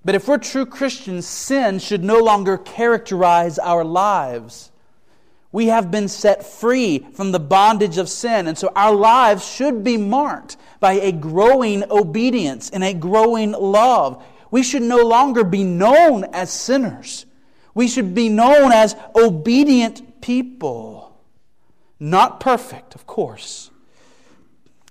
But 0.05 0.15
if 0.15 0.27
we're 0.27 0.37
true 0.37 0.65
Christians, 0.65 1.27
sin 1.27 1.79
should 1.79 2.03
no 2.03 2.19
longer 2.19 2.57
characterize 2.57 3.59
our 3.59 3.83
lives. 3.83 4.70
We 5.51 5.67
have 5.67 5.91
been 5.91 6.07
set 6.07 6.45
free 6.45 6.99
from 7.13 7.31
the 7.31 7.39
bondage 7.39 7.97
of 7.97 8.09
sin, 8.09 8.47
and 8.47 8.57
so 8.57 8.71
our 8.75 8.95
lives 8.95 9.45
should 9.45 9.83
be 9.83 9.97
marked 9.97 10.55
by 10.79 10.93
a 10.93 11.11
growing 11.11 11.83
obedience 11.91 12.69
and 12.69 12.83
a 12.83 12.93
growing 12.93 13.51
love. 13.51 14.23
We 14.49 14.63
should 14.63 14.81
no 14.81 14.97
longer 14.97 15.43
be 15.43 15.63
known 15.63 16.23
as 16.33 16.51
sinners. 16.51 17.25
We 17.73 17.87
should 17.87 18.15
be 18.15 18.29
known 18.29 18.71
as 18.71 18.95
obedient 19.15 20.21
people. 20.21 21.19
Not 21.99 22.39
perfect, 22.39 22.95
of 22.95 23.05
course. 23.05 23.71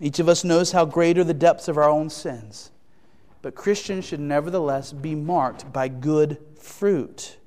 Each 0.01 0.19
of 0.19 0.29
us 0.29 0.45
knows 0.45 0.73
how 0.73 0.85
great 0.85 1.19
are 1.19 1.25
the 1.25 1.35
depths 1.35 1.69
of 1.69 1.77
our 1.77 1.89
own 1.89 2.09
sins. 2.09 2.71
But 3.43 3.55
Christians 3.55 4.05
should 4.05 4.21
nevertheless 4.21 4.93
be 4.93 5.15
marked 5.15 5.73
by 5.73 5.89
good 5.89 6.39
fruit. 6.59 7.39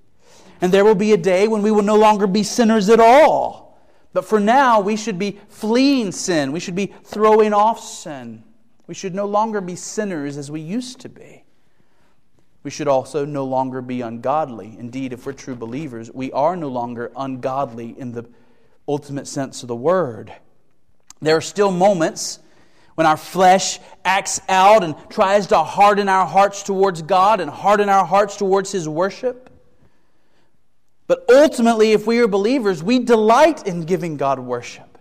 And 0.64 0.72
there 0.72 0.86
will 0.86 0.96
be 0.96 1.12
a 1.12 1.18
day 1.18 1.50
when 1.50 1.62
we 1.62 1.72
will 1.72 1.84
no 1.84 1.98
longer 1.98 2.26
be 2.26 2.42
sinners 2.42 2.88
at 2.88 3.02
all. 3.02 3.78
But 4.14 4.24
for 4.24 4.40
now, 4.40 4.80
we 4.80 4.96
should 4.96 5.20
be 5.20 5.38
fleeing 5.50 6.14
sin. 6.14 6.54
We 6.54 6.62
should 6.62 6.74
be 6.74 6.94
throwing 7.04 7.54
off 7.54 7.82
sin. 7.82 8.46
We 8.88 8.94
should 8.94 9.14
no 9.14 9.26
longer 9.26 9.60
be 9.60 9.76
sinners 9.76 10.38
as 10.38 10.50
we 10.50 10.62
used 10.62 11.02
to 11.02 11.10
be. 11.10 11.44
We 12.64 12.72
should 12.72 12.88
also 12.88 13.26
no 13.26 13.44
longer 13.44 13.82
be 13.82 14.00
ungodly. 14.00 14.78
Indeed, 14.80 15.12
if 15.12 15.26
we're 15.26 15.34
true 15.34 15.58
believers, 15.58 16.10
we 16.10 16.32
are 16.32 16.56
no 16.56 16.70
longer 16.70 17.12
ungodly 17.14 17.94
in 18.00 18.14
the 18.14 18.26
ultimate 18.88 19.28
sense 19.28 19.64
of 19.64 19.68
the 19.68 19.76
word. 19.76 20.32
There 21.22 21.36
are 21.36 21.42
still 21.42 21.72
moments 21.72 22.40
when 22.96 23.06
our 23.06 23.18
flesh 23.18 23.82
acts 24.06 24.40
out 24.48 24.86
and 24.86 24.96
tries 25.10 25.48
to 25.48 25.58
harden 25.62 26.08
our 26.08 26.26
hearts 26.26 26.64
towards 26.64 27.02
God 27.02 27.42
and 27.42 27.52
harden 27.52 27.90
our 27.90 28.06
hearts 28.06 28.38
towards 28.38 28.72
His 28.72 28.88
worship. 28.88 29.50
But 31.08 31.26
ultimately, 31.30 31.92
if 31.92 32.08
we 32.08 32.20
are 32.20 32.28
believers, 32.28 32.82
we 32.82 33.00
delight 33.00 33.68
in 33.68 33.84
giving 33.84 34.18
God 34.18 34.40
worship. 34.40 34.94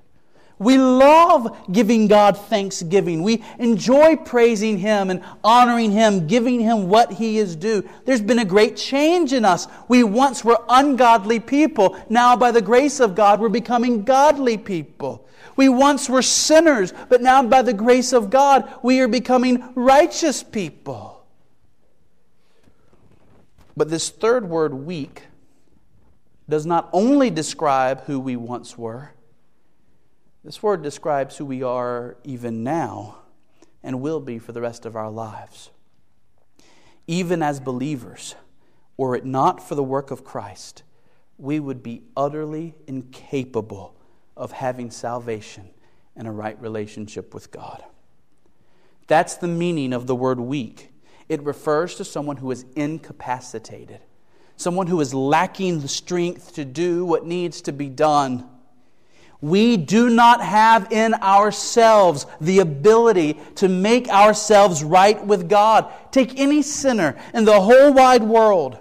We 0.58 0.78
love 0.78 1.56
giving 1.72 2.06
God 2.06 2.36
thanksgiving. 2.36 3.24
We 3.24 3.42
enjoy 3.58 4.16
praising 4.16 4.78
Him 4.78 5.10
and 5.10 5.24
honoring 5.42 5.90
Him, 5.90 6.28
giving 6.28 6.60
Him 6.60 6.88
what 6.88 7.12
He 7.12 7.38
is 7.38 7.56
due. 7.56 7.88
There's 8.04 8.20
been 8.20 8.38
a 8.38 8.44
great 8.44 8.76
change 8.76 9.32
in 9.32 9.44
us. 9.44 9.66
We 9.88 10.04
once 10.04 10.44
were 10.44 10.62
ungodly 10.68 11.40
people. 11.40 12.00
Now, 12.08 12.36
by 12.36 12.52
the 12.52 12.62
grace 12.62 13.00
of 13.00 13.16
God, 13.16 13.40
we're 13.40 13.48
becoming 13.48 14.04
godly 14.04 14.56
people. 14.56 15.26
We 15.56 15.68
once 15.68 16.08
were 16.08 16.22
sinners, 16.22 16.92
but 17.08 17.22
now, 17.22 17.42
by 17.42 17.62
the 17.62 17.74
grace 17.74 18.12
of 18.12 18.30
God, 18.30 18.72
we 18.82 19.00
are 19.00 19.08
becoming 19.08 19.72
righteous 19.74 20.44
people. 20.44 21.24
But 23.76 23.90
this 23.90 24.10
third 24.10 24.48
word, 24.48 24.74
weak, 24.74 25.24
does 26.48 26.66
not 26.66 26.88
only 26.92 27.31
describe 27.31 28.02
who 28.05 28.18
we 28.18 28.37
once 28.37 28.76
were 28.76 29.12
this 30.44 30.62
word 30.62 30.83
describes 30.83 31.37
who 31.37 31.44
we 31.44 31.62
are 31.62 32.16
even 32.24 32.64
now 32.64 33.18
and 33.83 34.00
will 34.00 34.20
be 34.20 34.38
for 34.38 34.52
the 34.52 34.61
rest 34.61 34.85
of 34.85 34.96
our 34.96 35.11
lives. 35.11 35.70
Even 37.07 37.42
as 37.42 37.61
believers, 37.61 38.35
were 38.96 39.14
it 39.14 39.24
not 39.24 39.66
for 39.66 39.74
the 39.74 39.83
work 39.83 40.11
of 40.11 40.24
Christ, 40.24 40.83
we 41.38 41.61
would 41.61 41.83
be 41.83 42.02
utterly 42.16 42.74
incapable 42.87 43.96
of 44.37 44.52
having 44.52 44.90
salvation 44.90 45.70
and 46.16 46.26
a 46.26 46.31
right 46.31 46.61
relationship 46.61 47.35
with 47.35 47.50
God. 47.50 47.85
That's 49.07 49.37
the 49.37 49.48
meaning 49.48 49.92
of 49.92 50.07
the 50.07 50.14
word 50.14 50.40
weak. 50.40 50.90
It 51.28 51.42
refers 51.42 51.94
to 51.96 52.05
someone 52.05 52.38
who 52.38 52.50
is 52.50 52.64
incapacitated, 52.74 54.00
someone 54.56 54.86
who 54.86 55.00
is 55.00 55.14
lacking 55.14 55.80
the 55.80 55.88
strength 55.88 56.54
to 56.54 56.64
do 56.64 57.04
what 57.04 57.26
needs 57.26 57.62
to 57.62 57.72
be 57.72 57.88
done. 57.88 58.48
We 59.42 59.76
do 59.76 60.08
not 60.08 60.40
have 60.40 60.92
in 60.92 61.14
ourselves 61.14 62.26
the 62.40 62.60
ability 62.60 63.40
to 63.56 63.68
make 63.68 64.08
ourselves 64.08 64.84
right 64.84 65.24
with 65.26 65.48
God. 65.48 65.92
Take 66.12 66.38
any 66.38 66.62
sinner 66.62 67.20
in 67.34 67.44
the 67.44 67.60
whole 67.60 67.92
wide 67.92 68.22
world. 68.22 68.78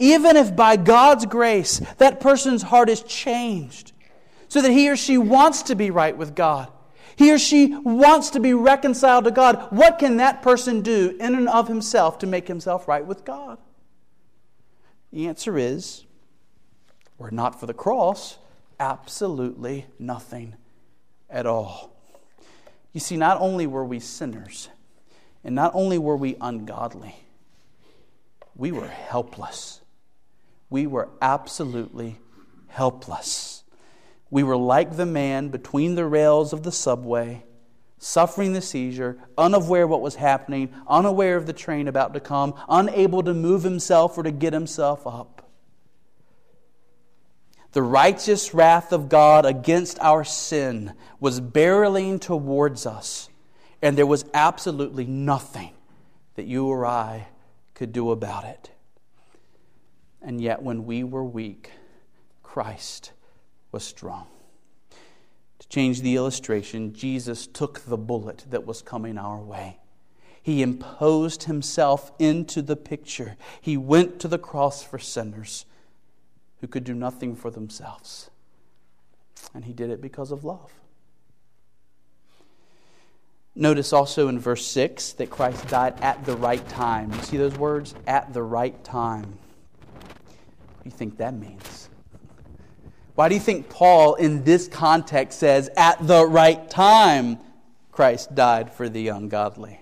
Even 0.00 0.36
if 0.36 0.54
by 0.54 0.76
God's 0.76 1.26
grace 1.26 1.80
that 1.98 2.20
person's 2.20 2.62
heart 2.62 2.90
is 2.90 3.02
changed 3.02 3.92
so 4.48 4.60
that 4.60 4.72
he 4.72 4.90
or 4.90 4.96
she 4.96 5.16
wants 5.16 5.62
to 5.62 5.76
be 5.76 5.90
right 5.90 6.16
with 6.16 6.34
God, 6.34 6.70
he 7.14 7.32
or 7.32 7.38
she 7.38 7.74
wants 7.74 8.30
to 8.30 8.40
be 8.40 8.52
reconciled 8.52 9.24
to 9.24 9.30
God, 9.30 9.68
what 9.70 10.00
can 10.00 10.16
that 10.18 10.42
person 10.42 10.82
do 10.82 11.16
in 11.20 11.36
and 11.36 11.48
of 11.48 11.68
himself 11.68 12.18
to 12.18 12.26
make 12.26 12.48
himself 12.48 12.88
right 12.88 13.06
with 13.06 13.24
God? 13.24 13.58
The 15.16 15.28
answer 15.28 15.56
is, 15.56 16.04
were 17.16 17.30
not 17.30 17.58
for 17.58 17.64
the 17.64 17.72
cross, 17.72 18.36
absolutely 18.78 19.86
nothing 19.98 20.56
at 21.30 21.46
all. 21.46 21.96
You 22.92 23.00
see, 23.00 23.16
not 23.16 23.40
only 23.40 23.66
were 23.66 23.82
we 23.86 23.98
sinners, 23.98 24.68
and 25.42 25.54
not 25.54 25.74
only 25.74 25.96
were 25.96 26.18
we 26.18 26.36
ungodly, 26.38 27.16
we 28.54 28.72
were 28.72 28.88
helpless. 28.88 29.80
We 30.68 30.86
were 30.86 31.08
absolutely 31.22 32.18
helpless. 32.66 33.64
We 34.28 34.42
were 34.42 34.58
like 34.58 34.98
the 34.98 35.06
man 35.06 35.48
between 35.48 35.94
the 35.94 36.04
rails 36.04 36.52
of 36.52 36.62
the 36.62 36.72
subway, 36.72 37.42
suffering 37.98 38.52
the 38.52 38.60
seizure, 38.60 39.18
unaware 39.38 39.86
what 39.86 40.02
was 40.02 40.16
happening, 40.16 40.72
unaware 40.86 41.36
of 41.36 41.46
the 41.46 41.52
train 41.52 41.88
about 41.88 42.14
to 42.14 42.20
come, 42.20 42.54
unable 42.68 43.22
to 43.22 43.34
move 43.34 43.62
himself 43.62 44.16
or 44.18 44.22
to 44.22 44.30
get 44.30 44.52
himself 44.52 45.06
up 45.06 45.36
the 47.76 47.82
righteous 47.82 48.54
wrath 48.54 48.90
of 48.90 49.10
God 49.10 49.44
against 49.44 49.98
our 50.00 50.24
sin 50.24 50.94
was 51.20 51.42
barreling 51.42 52.18
towards 52.18 52.86
us, 52.86 53.28
and 53.82 53.98
there 53.98 54.06
was 54.06 54.24
absolutely 54.32 55.04
nothing 55.04 55.74
that 56.36 56.46
you 56.46 56.68
or 56.68 56.86
I 56.86 57.28
could 57.74 57.92
do 57.92 58.12
about 58.12 58.46
it. 58.46 58.70
And 60.22 60.40
yet, 60.40 60.62
when 60.62 60.86
we 60.86 61.04
were 61.04 61.22
weak, 61.22 61.70
Christ 62.42 63.12
was 63.72 63.84
strong. 63.84 64.26
To 65.68 65.74
change 65.74 66.00
the 66.00 66.16
illustration, 66.16 66.92
Jesus 66.94 67.46
took 67.46 67.80
the 67.80 67.96
bullet 67.96 68.44
that 68.50 68.66
was 68.66 68.82
coming 68.82 69.18
our 69.18 69.40
way. 69.40 69.78
He 70.42 70.62
imposed 70.62 71.44
himself 71.44 72.12
into 72.20 72.62
the 72.62 72.76
picture. 72.76 73.36
He 73.60 73.76
went 73.76 74.20
to 74.20 74.28
the 74.28 74.38
cross 74.38 74.82
for 74.82 74.98
sinners 74.98 75.66
who 76.60 76.68
could 76.68 76.84
do 76.84 76.94
nothing 76.94 77.34
for 77.34 77.50
themselves. 77.50 78.30
And 79.54 79.64
he 79.64 79.72
did 79.72 79.90
it 79.90 80.00
because 80.00 80.30
of 80.30 80.44
love. 80.44 80.72
Notice 83.56 83.92
also 83.92 84.28
in 84.28 84.38
verse 84.38 84.66
6 84.66 85.14
that 85.14 85.30
Christ 85.30 85.66
died 85.68 85.98
at 86.02 86.24
the 86.26 86.36
right 86.36 86.66
time. 86.68 87.12
You 87.12 87.22
see 87.22 87.36
those 87.38 87.56
words? 87.56 87.94
At 88.06 88.34
the 88.34 88.42
right 88.42 88.84
time. 88.84 89.24
What 89.24 90.84
do 90.84 90.84
you 90.84 90.90
think 90.90 91.16
that 91.16 91.34
means? 91.34 91.88
Why 93.16 93.30
do 93.30 93.34
you 93.34 93.40
think 93.40 93.70
Paul, 93.70 94.14
in 94.14 94.44
this 94.44 94.68
context, 94.68 95.38
says, 95.38 95.70
at 95.74 96.06
the 96.06 96.26
right 96.26 96.68
time, 96.68 97.38
Christ 97.90 98.34
died 98.34 98.70
for 98.72 98.90
the 98.90 99.08
ungodly? 99.08 99.80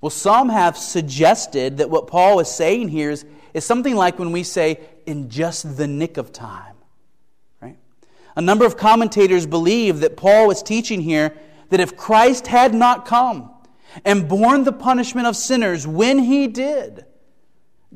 Well, 0.00 0.10
some 0.10 0.48
have 0.48 0.78
suggested 0.78 1.78
that 1.78 1.90
what 1.90 2.06
Paul 2.06 2.38
is 2.38 2.48
saying 2.48 2.88
here 2.88 3.10
is, 3.10 3.24
is 3.54 3.64
something 3.64 3.96
like 3.96 4.20
when 4.20 4.30
we 4.30 4.44
say, 4.44 4.78
in 5.04 5.30
just 5.30 5.76
the 5.76 5.88
nick 5.88 6.16
of 6.16 6.32
time. 6.32 6.76
Right? 7.60 7.76
A 8.36 8.40
number 8.40 8.64
of 8.64 8.76
commentators 8.76 9.44
believe 9.44 9.98
that 10.00 10.16
Paul 10.16 10.46
was 10.46 10.62
teaching 10.62 11.00
here 11.00 11.36
that 11.70 11.80
if 11.80 11.96
Christ 11.96 12.46
had 12.46 12.72
not 12.72 13.04
come 13.04 13.50
and 14.04 14.28
borne 14.28 14.62
the 14.62 14.72
punishment 14.72 15.26
of 15.26 15.34
sinners 15.34 15.88
when 15.88 16.20
he 16.20 16.46
did, 16.46 17.05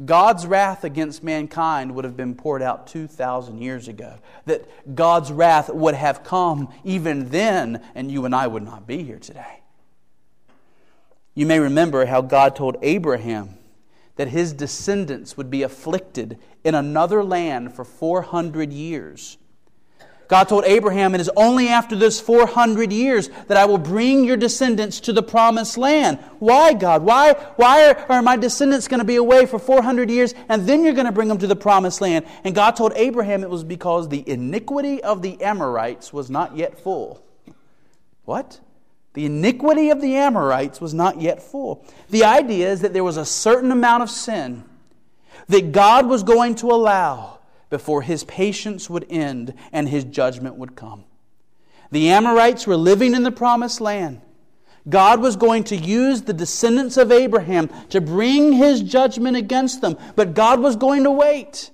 God's 0.04 0.46
wrath 0.46 0.84
against 0.84 1.22
mankind 1.22 1.94
would 1.94 2.04
have 2.04 2.16
been 2.16 2.34
poured 2.34 2.62
out 2.62 2.86
2,000 2.86 3.60
years 3.60 3.88
ago. 3.88 4.18
That 4.46 4.94
God's 4.94 5.30
wrath 5.30 5.68
would 5.68 5.94
have 5.94 6.24
come 6.24 6.72
even 6.84 7.28
then, 7.30 7.82
and 7.94 8.10
you 8.10 8.24
and 8.24 8.34
I 8.34 8.46
would 8.46 8.62
not 8.62 8.86
be 8.86 9.02
here 9.02 9.18
today. 9.18 9.60
You 11.34 11.46
may 11.46 11.58
remember 11.58 12.06
how 12.06 12.22
God 12.22 12.56
told 12.56 12.76
Abraham 12.82 13.56
that 14.16 14.28
his 14.28 14.52
descendants 14.52 15.36
would 15.36 15.50
be 15.50 15.62
afflicted 15.62 16.38
in 16.64 16.74
another 16.74 17.24
land 17.24 17.74
for 17.74 17.84
400 17.84 18.72
years. 18.72 19.38
God 20.30 20.44
told 20.44 20.64
Abraham, 20.64 21.16
It 21.16 21.20
is 21.20 21.28
only 21.36 21.66
after 21.66 21.96
this 21.96 22.20
400 22.20 22.92
years 22.92 23.30
that 23.48 23.56
I 23.56 23.64
will 23.64 23.78
bring 23.78 24.22
your 24.22 24.36
descendants 24.36 25.00
to 25.00 25.12
the 25.12 25.24
promised 25.24 25.76
land. 25.76 26.20
Why, 26.38 26.72
God? 26.72 27.02
Why, 27.02 27.32
why 27.56 27.90
are, 27.90 27.96
are 28.08 28.22
my 28.22 28.36
descendants 28.36 28.86
going 28.86 29.00
to 29.00 29.04
be 29.04 29.16
away 29.16 29.44
for 29.44 29.58
400 29.58 30.08
years 30.08 30.32
and 30.48 30.68
then 30.68 30.84
you're 30.84 30.92
going 30.92 31.06
to 31.06 31.12
bring 31.12 31.26
them 31.26 31.38
to 31.38 31.48
the 31.48 31.56
promised 31.56 32.00
land? 32.00 32.26
And 32.44 32.54
God 32.54 32.76
told 32.76 32.92
Abraham 32.94 33.42
it 33.42 33.50
was 33.50 33.64
because 33.64 34.08
the 34.08 34.22
iniquity 34.28 35.02
of 35.02 35.20
the 35.20 35.42
Amorites 35.42 36.12
was 36.12 36.30
not 36.30 36.56
yet 36.56 36.78
full. 36.78 37.20
What? 38.24 38.60
The 39.14 39.26
iniquity 39.26 39.90
of 39.90 40.00
the 40.00 40.14
Amorites 40.14 40.80
was 40.80 40.94
not 40.94 41.20
yet 41.20 41.42
full. 41.42 41.84
The 42.08 42.22
idea 42.22 42.70
is 42.70 42.82
that 42.82 42.92
there 42.92 43.02
was 43.02 43.16
a 43.16 43.24
certain 43.24 43.72
amount 43.72 44.04
of 44.04 44.10
sin 44.10 44.62
that 45.48 45.72
God 45.72 46.06
was 46.06 46.22
going 46.22 46.54
to 46.56 46.66
allow 46.70 47.39
before 47.70 48.02
his 48.02 48.24
patience 48.24 48.90
would 48.90 49.06
end 49.08 49.54
and 49.72 49.88
his 49.88 50.04
judgment 50.04 50.56
would 50.56 50.76
come. 50.76 51.04
The 51.90 52.10
Amorites 52.10 52.66
were 52.66 52.76
living 52.76 53.14
in 53.14 53.22
the 53.22 53.32
promised 53.32 53.80
land. 53.80 54.20
God 54.88 55.20
was 55.20 55.36
going 55.36 55.64
to 55.64 55.76
use 55.76 56.22
the 56.22 56.32
descendants 56.32 56.96
of 56.96 57.12
Abraham 57.12 57.68
to 57.90 58.00
bring 58.00 58.52
his 58.52 58.82
judgment 58.82 59.36
against 59.36 59.80
them, 59.80 59.96
but 60.16 60.34
God 60.34 60.60
was 60.60 60.76
going 60.76 61.04
to 61.04 61.10
wait 61.10 61.70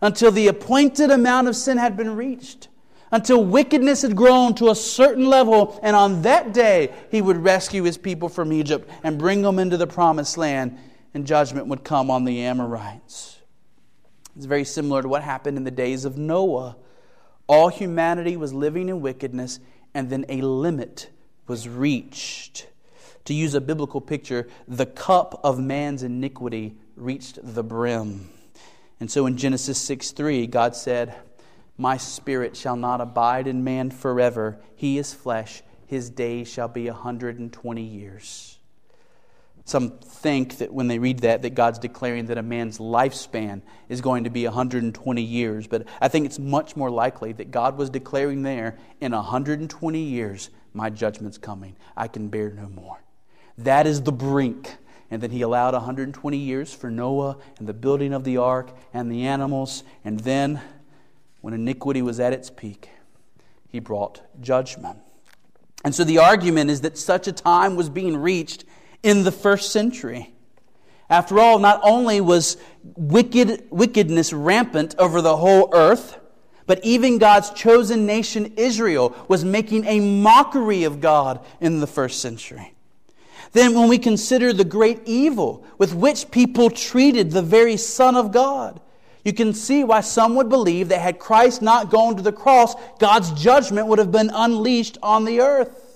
until 0.00 0.30
the 0.30 0.48
appointed 0.48 1.10
amount 1.10 1.48
of 1.48 1.56
sin 1.56 1.78
had 1.78 1.96
been 1.96 2.14
reached 2.14 2.68
until 3.10 3.44
wickedness 3.44 4.02
had 4.02 4.16
grown 4.16 4.54
to 4.54 4.70
a 4.70 4.74
certain 4.74 5.26
level, 5.26 5.78
and 5.82 5.96
on 5.96 6.22
that 6.22 6.52
day 6.52 6.92
he 7.10 7.22
would 7.22 7.38
rescue 7.38 7.82
his 7.84 7.98
people 7.98 8.28
from 8.28 8.52
Egypt 8.52 8.88
and 9.02 9.18
bring 9.18 9.42
them 9.42 9.58
into 9.58 9.76
the 9.76 9.86
promised 9.86 10.36
land, 10.36 10.78
and 11.14 11.26
judgment 11.26 11.66
would 11.66 11.84
come 11.84 12.10
on 12.10 12.24
the 12.24 12.42
Amorites. 12.42 13.37
It's 14.38 14.46
very 14.46 14.64
similar 14.64 15.02
to 15.02 15.08
what 15.08 15.24
happened 15.24 15.56
in 15.56 15.64
the 15.64 15.70
days 15.72 16.04
of 16.04 16.16
Noah. 16.16 16.76
All 17.48 17.68
humanity 17.68 18.36
was 18.36 18.54
living 18.54 18.88
in 18.88 19.00
wickedness, 19.00 19.58
and 19.92 20.10
then 20.10 20.24
a 20.28 20.42
limit 20.42 21.10
was 21.48 21.68
reached. 21.68 22.68
To 23.24 23.34
use 23.34 23.54
a 23.54 23.60
biblical 23.60 24.00
picture, 24.00 24.46
the 24.68 24.86
cup 24.86 25.40
of 25.42 25.58
man's 25.58 26.04
iniquity 26.04 26.76
reached 26.94 27.40
the 27.42 27.64
brim. 27.64 28.30
And 29.00 29.10
so 29.10 29.26
in 29.26 29.36
Genesis 29.36 29.76
6 29.78 30.12
3, 30.12 30.46
God 30.46 30.76
said, 30.76 31.16
my 31.76 31.96
spirit 31.96 32.56
shall 32.56 32.76
not 32.76 33.00
abide 33.00 33.48
in 33.48 33.64
man 33.64 33.90
forever. 33.90 34.60
He 34.76 34.98
is 34.98 35.12
flesh, 35.12 35.64
his 35.86 36.10
days 36.10 36.48
shall 36.48 36.68
be 36.68 36.86
a 36.86 36.92
120 36.92 37.82
years. 37.82 38.57
Some 39.68 39.90
think 39.90 40.56
that 40.58 40.72
when 40.72 40.88
they 40.88 40.98
read 40.98 41.18
that, 41.18 41.42
that 41.42 41.50
God's 41.50 41.78
declaring 41.78 42.24
that 42.26 42.38
a 42.38 42.42
man's 42.42 42.78
lifespan 42.78 43.60
is 43.90 44.00
going 44.00 44.24
to 44.24 44.30
be 44.30 44.44
120 44.44 45.20
years. 45.20 45.66
But 45.66 45.86
I 46.00 46.08
think 46.08 46.24
it's 46.24 46.38
much 46.38 46.74
more 46.74 46.88
likely 46.88 47.32
that 47.32 47.50
God 47.50 47.76
was 47.76 47.90
declaring 47.90 48.44
there, 48.44 48.78
in 49.02 49.12
120 49.12 50.00
years, 50.00 50.48
my 50.72 50.88
judgment's 50.88 51.36
coming. 51.36 51.76
I 51.98 52.08
can 52.08 52.28
bear 52.28 52.48
no 52.48 52.70
more. 52.70 53.02
That 53.58 53.86
is 53.86 54.00
the 54.00 54.10
brink. 54.10 54.74
And 55.10 55.22
then 55.22 55.32
he 55.32 55.42
allowed 55.42 55.74
120 55.74 56.38
years 56.38 56.72
for 56.72 56.90
Noah 56.90 57.36
and 57.58 57.68
the 57.68 57.74
building 57.74 58.14
of 58.14 58.24
the 58.24 58.38
ark 58.38 58.70
and 58.94 59.12
the 59.12 59.26
animals. 59.26 59.84
And 60.02 60.20
then, 60.20 60.62
when 61.42 61.52
iniquity 61.52 62.00
was 62.00 62.18
at 62.20 62.32
its 62.32 62.48
peak, 62.48 62.88
he 63.68 63.80
brought 63.80 64.22
judgment. 64.40 65.00
And 65.84 65.94
so 65.94 66.04
the 66.04 66.16
argument 66.16 66.70
is 66.70 66.80
that 66.80 66.96
such 66.96 67.28
a 67.28 67.32
time 67.32 67.76
was 67.76 67.90
being 67.90 68.16
reached 68.16 68.64
in 69.02 69.24
the 69.24 69.32
first 69.32 69.72
century. 69.72 70.32
After 71.10 71.38
all, 71.38 71.58
not 71.58 71.80
only 71.82 72.20
was 72.20 72.56
wicked, 72.82 73.66
wickedness 73.70 74.32
rampant 74.32 74.94
over 74.98 75.22
the 75.22 75.36
whole 75.36 75.70
earth, 75.72 76.18
but 76.66 76.84
even 76.84 77.16
God's 77.16 77.50
chosen 77.50 78.04
nation, 78.04 78.52
Israel, 78.56 79.16
was 79.26 79.42
making 79.44 79.86
a 79.86 80.00
mockery 80.00 80.84
of 80.84 81.00
God 81.00 81.44
in 81.60 81.80
the 81.80 81.86
first 81.86 82.20
century. 82.20 82.74
Then, 83.52 83.74
when 83.74 83.88
we 83.88 83.96
consider 83.96 84.52
the 84.52 84.64
great 84.64 85.00
evil 85.06 85.64
with 85.78 85.94
which 85.94 86.30
people 86.30 86.68
treated 86.68 87.30
the 87.30 87.40
very 87.40 87.78
Son 87.78 88.14
of 88.14 88.32
God, 88.32 88.80
you 89.24 89.32
can 89.32 89.54
see 89.54 89.82
why 89.82 90.02
some 90.02 90.34
would 90.34 90.50
believe 90.50 90.90
that 90.90 91.00
had 91.00 91.18
Christ 91.18 91.62
not 91.62 91.90
gone 91.90 92.16
to 92.16 92.22
the 92.22 92.32
cross, 92.32 92.74
God's 92.98 93.30
judgment 93.32 93.86
would 93.86 93.98
have 93.98 94.12
been 94.12 94.30
unleashed 94.32 94.98
on 95.02 95.24
the 95.24 95.40
earth. 95.40 95.87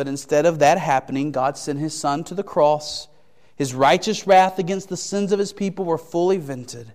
But 0.00 0.08
instead 0.08 0.46
of 0.46 0.60
that 0.60 0.78
happening, 0.78 1.30
God 1.30 1.58
sent 1.58 1.78
his 1.78 1.92
Son 1.92 2.24
to 2.24 2.34
the 2.34 2.42
cross. 2.42 3.06
His 3.54 3.74
righteous 3.74 4.26
wrath 4.26 4.58
against 4.58 4.88
the 4.88 4.96
sins 4.96 5.30
of 5.30 5.38
his 5.38 5.52
people 5.52 5.84
were 5.84 5.98
fully 5.98 6.38
vented. 6.38 6.94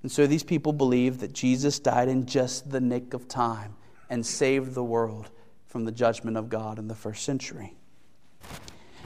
And 0.00 0.10
so 0.10 0.26
these 0.26 0.42
people 0.42 0.72
believe 0.72 1.18
that 1.18 1.34
Jesus 1.34 1.78
died 1.78 2.08
in 2.08 2.24
just 2.24 2.70
the 2.70 2.80
nick 2.80 3.12
of 3.12 3.28
time 3.28 3.76
and 4.08 4.24
saved 4.24 4.72
the 4.72 4.82
world 4.82 5.28
from 5.66 5.84
the 5.84 5.92
judgment 5.92 6.38
of 6.38 6.48
God 6.48 6.78
in 6.78 6.88
the 6.88 6.94
first 6.94 7.22
century. 7.22 7.74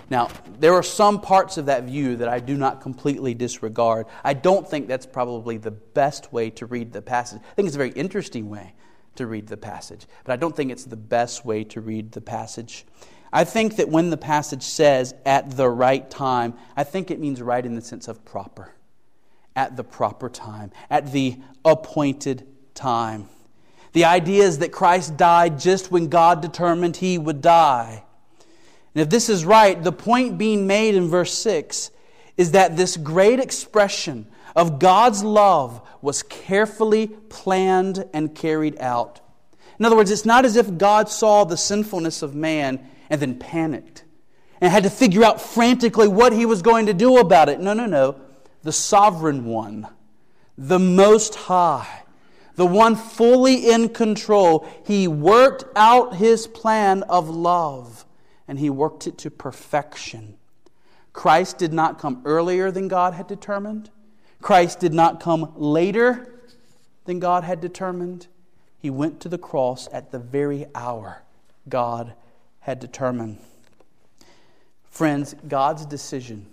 Now, 0.09 0.29
there 0.61 0.75
are 0.75 0.83
some 0.85 1.21
parts 1.21 1.59
of 1.59 1.67
that 1.67 1.83
view 1.83 2.15
that 2.15 2.29
I 2.29 2.39
do 2.39 2.57
not 2.57 2.81
completely 2.81 3.35
disregard. 3.35 4.07
I 4.23 4.35
don't 4.35 4.71
think 4.71 4.87
that's 4.87 5.07
probably 5.07 5.57
the 5.57 5.73
best 5.73 6.33
way 6.33 6.51
to 6.51 6.67
read 6.67 6.93
the 6.93 7.03
passage. 7.03 7.41
I 7.43 7.55
think 7.55 7.67
it's 7.67 7.75
a 7.75 7.79
very 7.79 7.91
interesting 7.91 8.49
way 8.49 8.75
to 9.17 9.27
read 9.27 9.49
the 9.49 9.57
passage, 9.57 10.07
but 10.25 10.33
I 10.33 10.37
don't 10.37 10.55
think 10.55 10.71
it's 10.71 10.85
the 10.85 10.97
best 10.97 11.45
way 11.45 11.65
to 11.65 11.81
read 11.81 12.13
the 12.13 12.21
passage. 12.21 12.85
I 13.33 13.45
think 13.45 13.77
that 13.77 13.89
when 13.89 14.11
the 14.11 14.17
passage 14.17 14.63
says 14.63 15.15
at 15.25 15.57
the 15.57 15.69
right 15.69 16.09
time, 16.11 16.55
I 16.77 16.85
think 16.85 17.11
it 17.11 17.21
means 17.21 17.41
right 17.41 17.65
in 17.65 17.75
the 17.75 17.81
sense 17.81 18.09
of 18.09 18.25
proper. 18.25 18.73
At 19.55 19.77
the 19.77 19.85
proper 19.85 20.29
time, 20.29 20.71
at 20.89 21.13
the 21.13 21.39
appointed 21.65 22.47
time. 22.75 23.29
The 23.93 24.05
idea 24.05 24.45
is 24.45 24.59
that 24.59 24.73
Christ 24.73 25.17
died 25.17 25.59
just 25.59 25.91
when 25.91 26.09
God 26.09 26.41
determined 26.41 26.97
he 26.97 27.19
would 27.19 27.43
die. 27.43 28.05
And 28.95 29.03
if 29.03 29.11
this 29.11 29.29
is 29.29 29.45
right, 29.45 29.81
the 29.81 29.93
point 29.93 30.39
being 30.39 30.67
made 30.67 30.95
in 30.95 31.09
verse 31.09 31.33
6 31.35 31.91
is 32.37 32.53
that 32.53 32.77
this 32.77 32.97
great 32.97 33.39
expression 33.39 34.27
of 34.55 34.79
God's 34.79 35.23
love 35.23 35.81
was 36.03 36.23
carefully 36.23 37.07
planned 37.07 38.05
and 38.13 38.35
carried 38.35 38.79
out. 38.81 39.21
In 39.79 39.85
other 39.85 39.97
words, 39.97 40.11
it's 40.11 40.27
not 40.27 40.45
as 40.45 40.57
if 40.57 40.77
God 40.77 41.09
saw 41.09 41.45
the 41.45 41.57
sinfulness 41.57 42.23
of 42.23 42.35
man 42.35 42.87
and 43.09 43.21
then 43.21 43.39
panicked 43.39 44.05
and 44.61 44.71
had 44.71 44.83
to 44.83 44.91
figure 44.91 45.25
out 45.25 45.41
frantically 45.41 46.09
what 46.09 46.33
he 46.33 46.47
was 46.47 46.63
going 46.63 46.87
to 46.87 46.95
do 46.95 47.19
about 47.19 47.49
it. 47.49 47.61
No, 47.61 47.73
no, 47.73 47.87
no. 47.87 48.21
The 48.63 48.73
sovereign 48.73 49.47
one, 49.47 49.89
the 50.59 50.79
most 50.79 51.35
high, 51.35 52.03
the 52.57 52.67
one 52.67 52.95
fully 52.95 53.71
in 53.71 53.89
control, 53.89 54.69
he 54.85 55.09
worked 55.09 55.65
out 55.75 56.17
his 56.17 56.47
plan 56.47 57.03
of 57.05 57.31
love 57.31 58.05
and 58.47 58.59
he 58.59 58.69
worked 58.69 59.07
it 59.07 59.17
to 59.19 59.31
perfection. 59.31 60.37
Christ 61.15 61.57
did 61.57 61.73
not 61.73 61.99
come 61.99 62.21
earlier 62.27 62.71
than 62.71 62.89
God 62.89 63.15
had 63.15 63.27
determined. 63.27 63.91
Christ 64.41 64.81
did 64.81 64.95
not 64.95 65.21
come 65.21 65.53
later 65.57 66.41
than 67.05 67.19
God 67.19 67.45
had 67.45 67.61
determined. 67.61 68.27
He 68.79 68.91
went 68.91 69.21
to 69.21 69.29
the 69.29 69.39
cross 69.39 69.89
at 69.93 70.11
the 70.11 70.19
very 70.19 70.67
hour 70.75 71.23
God 71.69 72.15
had 72.61 72.81
determined. 72.81 73.39
Friends, 74.85 75.35
God's 75.47 75.87
decision 75.87 76.47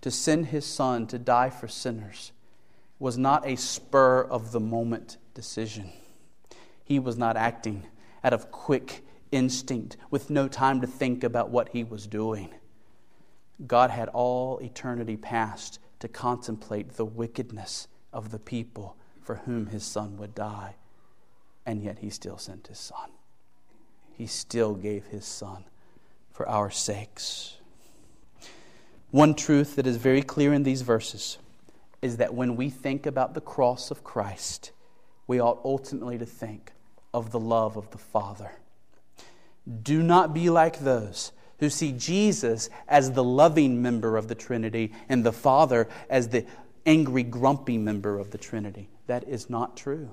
to 0.00 0.10
send 0.10 0.46
his 0.46 0.64
son 0.64 1.06
to 1.08 1.18
die 1.18 1.50
for 1.50 1.68
sinners 1.68 2.32
was 2.98 3.18
not 3.18 3.46
a 3.46 3.56
spur 3.56 4.22
of 4.22 4.52
the 4.52 4.60
moment 4.60 5.18
decision. 5.34 5.92
He 6.84 6.98
was 6.98 7.18
not 7.18 7.36
acting 7.36 7.86
out 8.24 8.32
of 8.32 8.50
quick 8.50 9.04
instinct 9.32 9.96
with 10.10 10.30
no 10.30 10.48
time 10.48 10.80
to 10.80 10.86
think 10.86 11.24
about 11.24 11.50
what 11.50 11.68
he 11.70 11.84
was 11.84 12.06
doing. 12.06 12.54
God 13.66 13.90
had 13.90 14.08
all 14.08 14.58
eternity 14.58 15.16
past 15.16 15.78
to 16.00 16.08
contemplate 16.08 16.92
the 16.92 17.04
wickedness 17.04 17.88
of 18.12 18.30
the 18.30 18.38
people 18.38 18.96
for 19.20 19.36
whom 19.36 19.66
his 19.66 19.84
son 19.84 20.16
would 20.16 20.34
die, 20.34 20.74
and 21.64 21.82
yet 21.82 21.98
he 21.98 22.10
still 22.10 22.38
sent 22.38 22.68
his 22.68 22.78
son. 22.78 23.10
He 24.12 24.26
still 24.26 24.74
gave 24.74 25.06
his 25.06 25.24
son 25.24 25.64
for 26.32 26.48
our 26.48 26.70
sakes. 26.70 27.56
One 29.10 29.34
truth 29.34 29.76
that 29.76 29.86
is 29.86 29.96
very 29.96 30.22
clear 30.22 30.52
in 30.52 30.62
these 30.62 30.82
verses 30.82 31.38
is 32.02 32.18
that 32.18 32.34
when 32.34 32.56
we 32.56 32.70
think 32.70 33.06
about 33.06 33.34
the 33.34 33.40
cross 33.40 33.90
of 33.90 34.04
Christ, 34.04 34.72
we 35.26 35.40
ought 35.40 35.60
ultimately 35.64 36.18
to 36.18 36.26
think 36.26 36.72
of 37.12 37.30
the 37.30 37.40
love 37.40 37.76
of 37.76 37.90
the 37.90 37.98
Father. 37.98 38.52
Do 39.82 40.02
not 40.02 40.34
be 40.34 40.50
like 40.50 40.80
those 40.80 41.32
who 41.58 41.70
see 41.70 41.92
Jesus 41.92 42.68
as 42.88 43.12
the 43.12 43.24
loving 43.24 43.82
member 43.82 44.16
of 44.16 44.28
the 44.28 44.34
Trinity 44.34 44.92
and 45.08 45.24
the 45.24 45.32
Father 45.32 45.88
as 46.10 46.28
the 46.28 46.44
angry, 46.84 47.22
grumpy 47.22 47.78
member 47.78 48.18
of 48.18 48.30
the 48.30 48.38
Trinity. 48.38 48.88
That 49.06 49.26
is 49.28 49.48
not 49.48 49.76
true. 49.76 50.10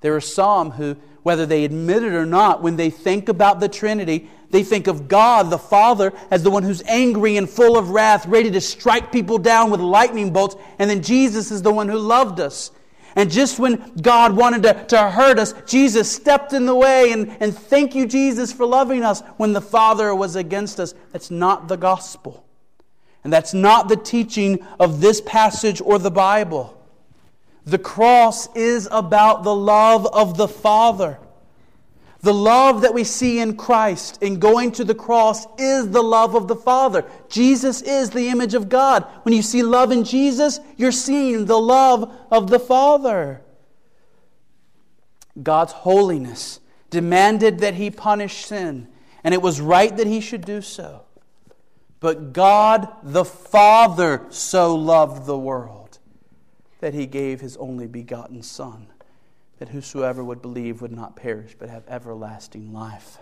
There 0.00 0.16
are 0.16 0.20
some 0.20 0.70
who, 0.70 0.96
whether 1.22 1.44
they 1.44 1.64
admit 1.64 2.02
it 2.02 2.12
or 2.12 2.24
not, 2.24 2.62
when 2.62 2.76
they 2.76 2.88
think 2.88 3.28
about 3.28 3.60
the 3.60 3.68
Trinity, 3.68 4.30
they 4.50 4.62
think 4.62 4.86
of 4.86 5.08
God, 5.08 5.50
the 5.50 5.58
Father, 5.58 6.12
as 6.30 6.42
the 6.42 6.50
one 6.50 6.62
who's 6.62 6.82
angry 6.84 7.36
and 7.36 7.48
full 7.48 7.76
of 7.76 7.90
wrath, 7.90 8.26
ready 8.26 8.50
to 8.50 8.60
strike 8.60 9.12
people 9.12 9.38
down 9.38 9.70
with 9.70 9.80
lightning 9.80 10.32
bolts, 10.32 10.56
and 10.78 10.88
then 10.88 11.02
Jesus 11.02 11.50
is 11.50 11.60
the 11.60 11.72
one 11.72 11.88
who 11.88 11.98
loved 11.98 12.40
us 12.40 12.70
and 13.16 13.30
just 13.30 13.58
when 13.58 13.92
God 14.00 14.36
wanted 14.36 14.62
to, 14.62 14.84
to 14.88 15.10
hurt 15.10 15.38
us, 15.38 15.54
Jesus 15.66 16.10
stepped 16.10 16.52
in 16.52 16.66
the 16.66 16.74
way. 16.74 17.12
And, 17.12 17.36
and 17.40 17.56
thank 17.56 17.94
you, 17.94 18.06
Jesus, 18.06 18.52
for 18.52 18.66
loving 18.66 19.02
us 19.02 19.20
when 19.36 19.52
the 19.52 19.60
Father 19.60 20.14
was 20.14 20.36
against 20.36 20.78
us. 20.78 20.94
That's 21.12 21.30
not 21.30 21.68
the 21.68 21.76
gospel. 21.76 22.44
And 23.24 23.32
that's 23.32 23.52
not 23.52 23.88
the 23.88 23.96
teaching 23.96 24.64
of 24.78 25.00
this 25.00 25.20
passage 25.20 25.80
or 25.80 25.98
the 25.98 26.10
Bible. 26.10 26.76
The 27.64 27.78
cross 27.78 28.54
is 28.54 28.88
about 28.90 29.42
the 29.42 29.54
love 29.54 30.06
of 30.06 30.36
the 30.36 30.48
Father. 30.48 31.18
The 32.22 32.34
love 32.34 32.82
that 32.82 32.92
we 32.92 33.04
see 33.04 33.40
in 33.40 33.56
Christ 33.56 34.22
in 34.22 34.38
going 34.38 34.72
to 34.72 34.84
the 34.84 34.94
cross 34.94 35.46
is 35.58 35.88
the 35.88 36.02
love 36.02 36.34
of 36.34 36.48
the 36.48 36.56
Father. 36.56 37.06
Jesus 37.30 37.80
is 37.80 38.10
the 38.10 38.28
image 38.28 38.52
of 38.52 38.68
God. 38.68 39.04
When 39.22 39.34
you 39.34 39.40
see 39.40 39.62
love 39.62 39.90
in 39.90 40.04
Jesus, 40.04 40.60
you're 40.76 40.92
seeing 40.92 41.46
the 41.46 41.58
love 41.58 42.12
of 42.30 42.50
the 42.50 42.58
Father. 42.58 43.40
God's 45.42 45.72
holiness 45.72 46.60
demanded 46.90 47.60
that 47.60 47.74
he 47.74 47.90
punish 47.90 48.44
sin, 48.44 48.88
and 49.24 49.32
it 49.32 49.40
was 49.40 49.60
right 49.60 49.96
that 49.96 50.06
he 50.06 50.20
should 50.20 50.44
do 50.44 50.60
so. 50.60 51.02
But 52.00 52.34
God 52.34 52.88
the 53.02 53.24
Father 53.24 54.26
so 54.28 54.74
loved 54.74 55.24
the 55.24 55.38
world 55.38 55.98
that 56.80 56.92
he 56.92 57.06
gave 57.06 57.40
his 57.40 57.56
only 57.56 57.86
begotten 57.86 58.42
Son 58.42 58.89
that 59.60 59.68
whosoever 59.68 60.24
would 60.24 60.42
believe 60.42 60.82
would 60.82 60.90
not 60.90 61.14
perish 61.14 61.54
but 61.56 61.68
have 61.68 61.84
everlasting 61.86 62.72
life. 62.72 63.18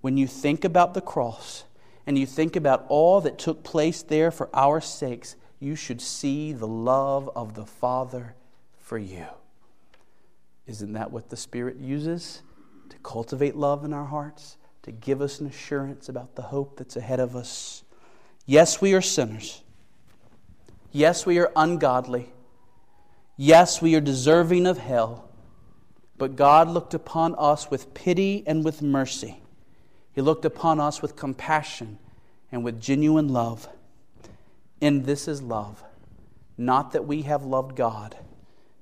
When 0.00 0.16
you 0.16 0.26
think 0.26 0.64
about 0.64 0.94
the 0.94 1.00
cross 1.00 1.64
and 2.06 2.16
you 2.16 2.26
think 2.26 2.56
about 2.56 2.86
all 2.88 3.20
that 3.20 3.38
took 3.38 3.62
place 3.64 4.02
there 4.02 4.30
for 4.30 4.48
our 4.54 4.80
sakes, 4.80 5.36
you 5.58 5.76
should 5.76 6.00
see 6.00 6.52
the 6.52 6.66
love 6.66 7.28
of 7.36 7.54
the 7.54 7.66
Father 7.66 8.34
for 8.78 8.96
you. 8.96 9.26
Isn't 10.66 10.92
that 10.92 11.10
what 11.10 11.28
the 11.28 11.36
Spirit 11.36 11.76
uses 11.76 12.42
to 12.88 12.96
cultivate 12.98 13.56
love 13.56 13.84
in 13.84 13.92
our 13.92 14.04
hearts, 14.04 14.56
to 14.82 14.92
give 14.92 15.20
us 15.20 15.40
an 15.40 15.48
assurance 15.48 16.08
about 16.08 16.36
the 16.36 16.42
hope 16.42 16.76
that's 16.76 16.96
ahead 16.96 17.18
of 17.18 17.34
us? 17.34 17.82
Yes, 18.46 18.80
we 18.80 18.94
are 18.94 19.00
sinners. 19.00 19.62
Yes, 20.92 21.26
we 21.26 21.38
are 21.38 21.50
ungodly. 21.56 22.32
Yes, 23.36 23.82
we 23.82 23.96
are 23.96 24.00
deserving 24.00 24.66
of 24.66 24.78
hell. 24.78 25.28
But 26.22 26.36
God 26.36 26.68
looked 26.68 26.94
upon 26.94 27.34
us 27.36 27.68
with 27.68 27.94
pity 27.94 28.44
and 28.46 28.64
with 28.64 28.80
mercy. 28.80 29.42
He 30.14 30.20
looked 30.20 30.44
upon 30.44 30.78
us 30.78 31.02
with 31.02 31.16
compassion 31.16 31.98
and 32.52 32.62
with 32.62 32.80
genuine 32.80 33.26
love. 33.26 33.68
And 34.80 35.04
this 35.04 35.26
is 35.26 35.42
love, 35.42 35.82
not 36.56 36.92
that 36.92 37.08
we 37.08 37.22
have 37.22 37.42
loved 37.42 37.74
God, 37.74 38.16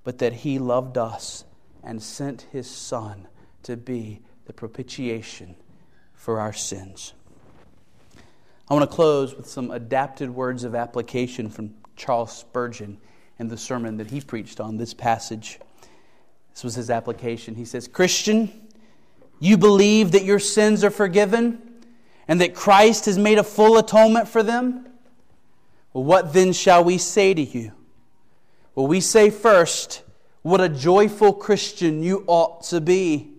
but 0.04 0.18
that 0.18 0.34
He 0.34 0.58
loved 0.58 0.98
us 0.98 1.44
and 1.82 2.02
sent 2.02 2.42
His 2.52 2.68
Son 2.68 3.26
to 3.62 3.74
be 3.74 4.20
the 4.44 4.52
propitiation 4.52 5.56
for 6.12 6.40
our 6.40 6.52
sins. 6.52 7.14
I 8.68 8.74
want 8.74 8.82
to 8.82 8.94
close 8.94 9.34
with 9.34 9.48
some 9.48 9.70
adapted 9.70 10.28
words 10.28 10.62
of 10.62 10.74
application 10.74 11.48
from 11.48 11.74
Charles 11.96 12.36
Spurgeon 12.36 12.98
in 13.38 13.48
the 13.48 13.56
sermon 13.56 13.96
that 13.96 14.10
he 14.10 14.20
preached 14.20 14.60
on 14.60 14.76
this 14.76 14.92
passage. 14.92 15.58
This 16.52 16.64
was 16.64 16.74
his 16.74 16.90
application. 16.90 17.54
He 17.54 17.64
says, 17.64 17.88
Christian, 17.88 18.50
you 19.38 19.56
believe 19.56 20.12
that 20.12 20.24
your 20.24 20.38
sins 20.38 20.84
are 20.84 20.90
forgiven 20.90 21.60
and 22.28 22.40
that 22.40 22.54
Christ 22.54 23.06
has 23.06 23.18
made 23.18 23.38
a 23.38 23.44
full 23.44 23.78
atonement 23.78 24.28
for 24.28 24.42
them? 24.42 24.86
Well, 25.92 26.04
what 26.04 26.32
then 26.32 26.52
shall 26.52 26.84
we 26.84 26.98
say 26.98 27.34
to 27.34 27.42
you? 27.42 27.72
Well, 28.74 28.86
we 28.86 29.00
say 29.00 29.30
first, 29.30 30.02
what 30.42 30.60
a 30.60 30.68
joyful 30.68 31.32
Christian 31.32 32.02
you 32.02 32.24
ought 32.26 32.62
to 32.64 32.80
be. 32.80 33.30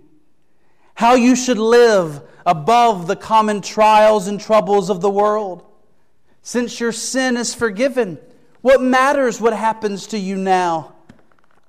How 0.96 1.16
you 1.16 1.36
should 1.36 1.58
live 1.58 2.22
above 2.46 3.08
the 3.08 3.16
common 3.16 3.62
trials 3.62 4.28
and 4.28 4.40
troubles 4.40 4.90
of 4.90 5.02
the 5.02 5.10
world. 5.10 5.64
Since 6.42 6.80
your 6.80 6.92
sin 6.92 7.38
is 7.38 7.54
forgiven, 7.54 8.20
what 8.62 8.82
matters 8.82 9.40
what 9.40 9.54
happens 9.54 10.08
to 10.08 10.18
you 10.18 10.36
now? 10.36 10.94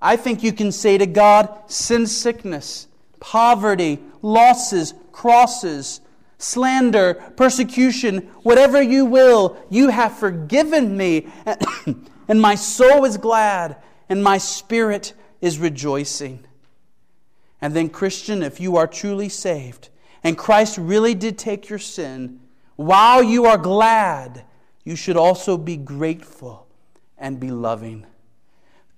I 0.02 0.16
think 0.16 0.42
you 0.42 0.52
can 0.52 0.72
say 0.72 0.98
to 0.98 1.06
God, 1.06 1.48
sin 1.70 2.08
sickness, 2.08 2.88
poverty, 3.20 4.00
losses, 4.20 4.94
crosses, 5.12 6.00
slander, 6.38 7.14
persecution, 7.36 8.18
whatever 8.42 8.82
you 8.82 9.04
will, 9.04 9.56
you 9.70 9.90
have 9.90 10.18
forgiven 10.18 10.96
me, 10.96 11.28
and 12.28 12.40
my 12.40 12.56
soul 12.56 13.04
is 13.04 13.16
glad, 13.16 13.76
and 14.08 14.24
my 14.24 14.38
spirit 14.38 15.14
is 15.40 15.60
rejoicing. 15.60 16.44
And 17.60 17.72
then, 17.72 17.88
Christian, 17.88 18.42
if 18.42 18.58
you 18.60 18.76
are 18.76 18.88
truly 18.88 19.28
saved, 19.28 19.88
and 20.24 20.36
Christ 20.36 20.78
really 20.78 21.14
did 21.14 21.38
take 21.38 21.68
your 21.68 21.78
sin, 21.78 22.40
while 22.74 23.22
you 23.22 23.46
are 23.46 23.58
glad, 23.58 24.44
you 24.82 24.96
should 24.96 25.16
also 25.16 25.56
be 25.56 25.76
grateful 25.76 26.66
and 27.16 27.38
be 27.38 27.52
loving. 27.52 28.04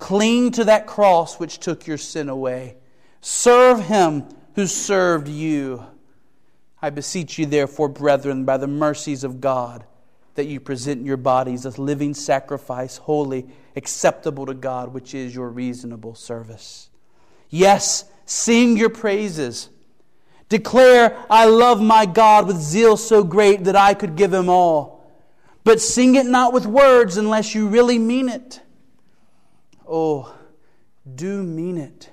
Cling 0.04 0.50
to 0.50 0.64
that 0.64 0.86
cross 0.86 1.40
which 1.40 1.60
took 1.60 1.86
your 1.86 1.96
sin 1.96 2.28
away. 2.28 2.76
Serve 3.22 3.86
him 3.86 4.28
who 4.54 4.66
served 4.66 5.28
you. 5.28 5.82
I 6.82 6.90
beseech 6.90 7.38
you, 7.38 7.46
therefore, 7.46 7.88
brethren, 7.88 8.44
by 8.44 8.58
the 8.58 8.66
mercies 8.66 9.24
of 9.24 9.40
God, 9.40 9.86
that 10.34 10.44
you 10.44 10.60
present 10.60 11.06
your 11.06 11.16
bodies 11.16 11.64
as 11.64 11.78
living 11.78 12.12
sacrifice, 12.12 12.98
holy, 12.98 13.46
acceptable 13.76 14.44
to 14.44 14.52
God, 14.52 14.92
which 14.92 15.14
is 15.14 15.34
your 15.34 15.48
reasonable 15.48 16.14
service. 16.14 16.90
Yes, 17.48 18.04
sing 18.26 18.76
your 18.76 18.90
praises 18.90 19.70
Declare, 20.50 21.16
I 21.30 21.46
love 21.46 21.80
my 21.80 22.04
God 22.04 22.46
with 22.46 22.58
zeal 22.58 22.98
so 22.98 23.24
great 23.24 23.64
that 23.64 23.74
I 23.74 23.94
could 23.94 24.16
give 24.16 24.34
him 24.34 24.50
all. 24.50 25.10
But 25.64 25.80
sing 25.80 26.14
it 26.14 26.26
not 26.26 26.52
with 26.52 26.66
words 26.66 27.16
unless 27.16 27.54
you 27.54 27.68
really 27.68 27.98
mean 27.98 28.28
it. 28.28 28.60
Oh, 29.88 30.34
do 31.14 31.42
mean 31.42 31.78
it. 31.78 32.10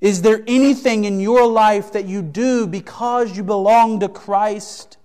Is 0.00 0.22
there 0.22 0.42
anything 0.46 1.04
in 1.04 1.20
your 1.20 1.46
life 1.46 1.92
that 1.92 2.06
you 2.06 2.22
do 2.22 2.66
because 2.66 3.36
you 3.36 3.44
belong 3.44 4.00
to 4.00 4.08
Christ? 4.08 4.96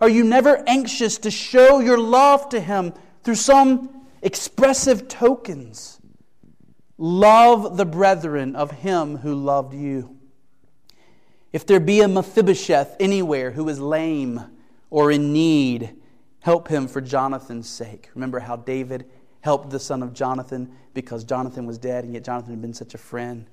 Are 0.00 0.08
you 0.08 0.24
never 0.24 0.62
anxious 0.66 1.18
to 1.18 1.30
show 1.30 1.78
your 1.78 1.98
love 1.98 2.48
to 2.50 2.60
Him 2.60 2.94
through 3.22 3.36
some 3.36 4.06
expressive 4.22 5.08
tokens? 5.08 6.00
Love 6.96 7.76
the 7.76 7.84
brethren 7.84 8.56
of 8.56 8.70
Him 8.72 9.18
who 9.18 9.34
loved 9.34 9.74
you. 9.74 10.16
If 11.52 11.66
there 11.66 11.80
be 11.80 12.00
a 12.00 12.08
Mephibosheth 12.08 12.96
anywhere 13.00 13.52
who 13.52 13.68
is 13.68 13.80
lame 13.80 14.42
or 14.90 15.10
in 15.10 15.32
need, 15.32 15.94
help 16.40 16.68
him 16.68 16.88
for 16.88 17.00
Jonathan's 17.00 17.68
sake. 17.68 18.10
Remember 18.14 18.40
how 18.40 18.56
David 18.56 19.06
helped 19.48 19.70
the 19.70 19.80
son 19.80 20.02
of 20.02 20.12
Jonathan 20.12 20.70
because 20.92 21.24
Jonathan 21.24 21.64
was 21.64 21.78
dead, 21.78 22.04
and 22.04 22.12
yet 22.12 22.22
Jonathan 22.22 22.50
had 22.50 22.60
been 22.60 22.74
such 22.74 22.92
a 22.92 22.98
friend. 22.98 23.46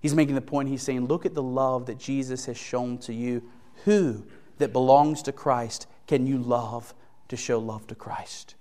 He's 0.00 0.12
making 0.12 0.34
the 0.34 0.40
point, 0.40 0.68
he's 0.68 0.82
saying, 0.82 1.06
Look 1.06 1.24
at 1.24 1.34
the 1.34 1.42
love 1.42 1.86
that 1.86 1.98
Jesus 1.98 2.46
has 2.46 2.56
shown 2.56 2.98
to 2.98 3.14
you. 3.14 3.48
Who 3.84 4.26
that 4.58 4.72
belongs 4.72 5.22
to 5.22 5.30
Christ 5.30 5.86
can 6.08 6.26
you 6.26 6.38
love 6.38 6.92
to 7.28 7.36
show 7.36 7.60
love 7.60 7.86
to 7.86 7.94
Christ? 7.94 8.56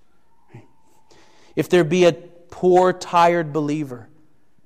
If 1.56 1.70
there 1.70 1.84
be 1.84 2.06
a 2.06 2.14
poor, 2.14 2.94
tired 2.94 3.52
believer, 3.52 4.08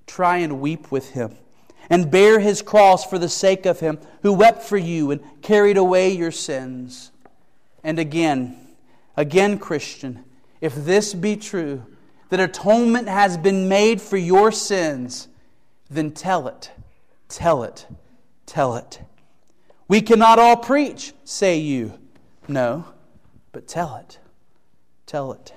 try 0.06 0.40
and 0.40 0.60
weep 0.60 0.92
with 0.92 1.12
him 1.12 1.38
and 1.90 2.12
bear 2.12 2.42
his 2.42 2.62
cross 2.62 3.06
for 3.06 3.18
the 3.18 3.30
sake 3.30 3.66
of 3.66 3.80
him 3.80 3.98
who 4.24 4.34
wept 4.34 4.62
for 4.62 4.78
you 4.78 5.12
and 5.12 5.22
carried 5.42 5.78
away 5.78 6.12
your 6.12 6.32
sins. 6.32 7.12
And 7.82 7.98
again, 7.98 8.58
again, 9.16 9.58
Christian, 9.58 10.26
if 10.60 10.76
this 10.76 11.14
be 11.14 11.38
true, 11.38 11.86
that 12.30 12.40
atonement 12.40 13.08
has 13.08 13.38
been 13.38 13.68
made 13.68 14.02
for 14.02 14.18
your 14.18 14.52
sins, 14.52 15.28
then 15.90 16.12
tell 16.12 16.48
it, 16.48 16.72
tell 17.28 17.64
it, 17.64 17.88
tell 18.46 18.76
it. 18.76 19.02
We 19.88 20.02
cannot 20.02 20.40
all 20.40 20.58
preach, 20.58 21.14
say 21.24 21.58
you. 21.58 22.00
No, 22.48 22.86
but 23.52 23.68
tell 23.68 23.96
it, 23.98 24.20
tell 25.06 25.32
it. 25.34 25.54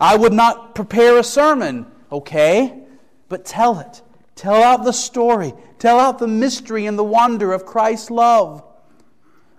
I 0.00 0.16
would 0.16 0.32
not 0.32 0.74
prepare 0.74 1.18
a 1.18 1.24
sermon, 1.24 1.86
okay, 2.10 2.78
but 3.28 3.44
tell 3.44 3.78
it 3.78 4.02
Tell 4.42 4.62
out 4.62 4.82
the 4.84 4.92
story. 4.92 5.54
Tell 5.78 6.00
out 6.00 6.18
the 6.18 6.26
mystery 6.26 6.86
and 6.86 6.98
the 6.98 7.04
wonder 7.04 7.52
of 7.52 7.64
Christ's 7.64 8.10
love. 8.10 8.64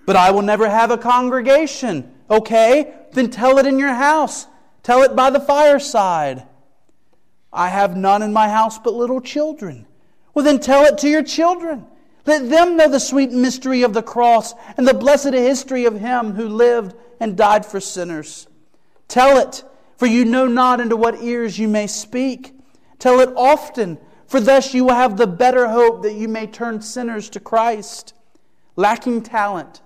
But 0.06 0.18
I 0.18 0.32
will 0.32 0.42
never 0.42 0.70
have 0.70 0.92
a 0.92 0.98
congregation. 0.98 2.14
Okay? 2.30 2.94
Then 3.14 3.30
tell 3.30 3.60
it 3.60 3.66
in 3.66 3.80
your 3.80 3.94
house. 3.94 4.46
Tell 4.84 5.02
it 5.02 5.16
by 5.16 5.30
the 5.30 5.40
fireside. 5.40 6.46
I 7.52 7.70
have 7.70 7.98
none 7.98 8.22
in 8.22 8.34
my 8.34 8.50
house 8.50 8.78
but 8.78 8.94
little 8.94 9.22
children. 9.22 9.88
Well, 10.34 10.46
then 10.46 10.60
tell 10.60 10.86
it 10.86 10.98
to 11.00 11.10
your 11.10 11.24
children. 11.24 11.86
Let 12.26 12.50
them 12.50 12.78
know 12.78 12.88
the 12.88 13.00
sweet 13.00 13.32
mystery 13.32 13.84
of 13.84 13.94
the 13.94 14.04
cross 14.04 14.54
and 14.78 14.88
the 14.88 14.94
blessed 14.94 15.34
history 15.34 15.86
of 15.86 16.00
Him 16.00 16.34
who 16.34 16.48
lived 16.48 16.96
and 17.20 17.38
died 17.38 17.66
for 17.66 17.80
sinners. 17.80 18.48
Tell 19.08 19.38
it, 19.38 19.64
for 19.98 20.06
you 20.06 20.26
know 20.26 20.48
not 20.48 20.80
into 20.80 20.96
what 20.96 21.22
ears 21.22 21.60
you 21.60 21.68
may 21.68 21.88
speak. 21.88 22.54
Tell 23.00 23.20
it 23.20 23.30
often 23.36 23.98
for 24.34 24.40
thus 24.40 24.74
you 24.74 24.86
will 24.86 24.96
have 24.96 25.18
the 25.18 25.28
better 25.28 25.70
hope 25.70 26.02
that 26.02 26.14
you 26.14 26.28
may 26.28 26.48
turn 26.48 26.82
sinners 26.82 27.30
to 27.30 27.40
Christ. 27.40 28.16
Lacking 28.76 29.22
talent, 29.22 29.84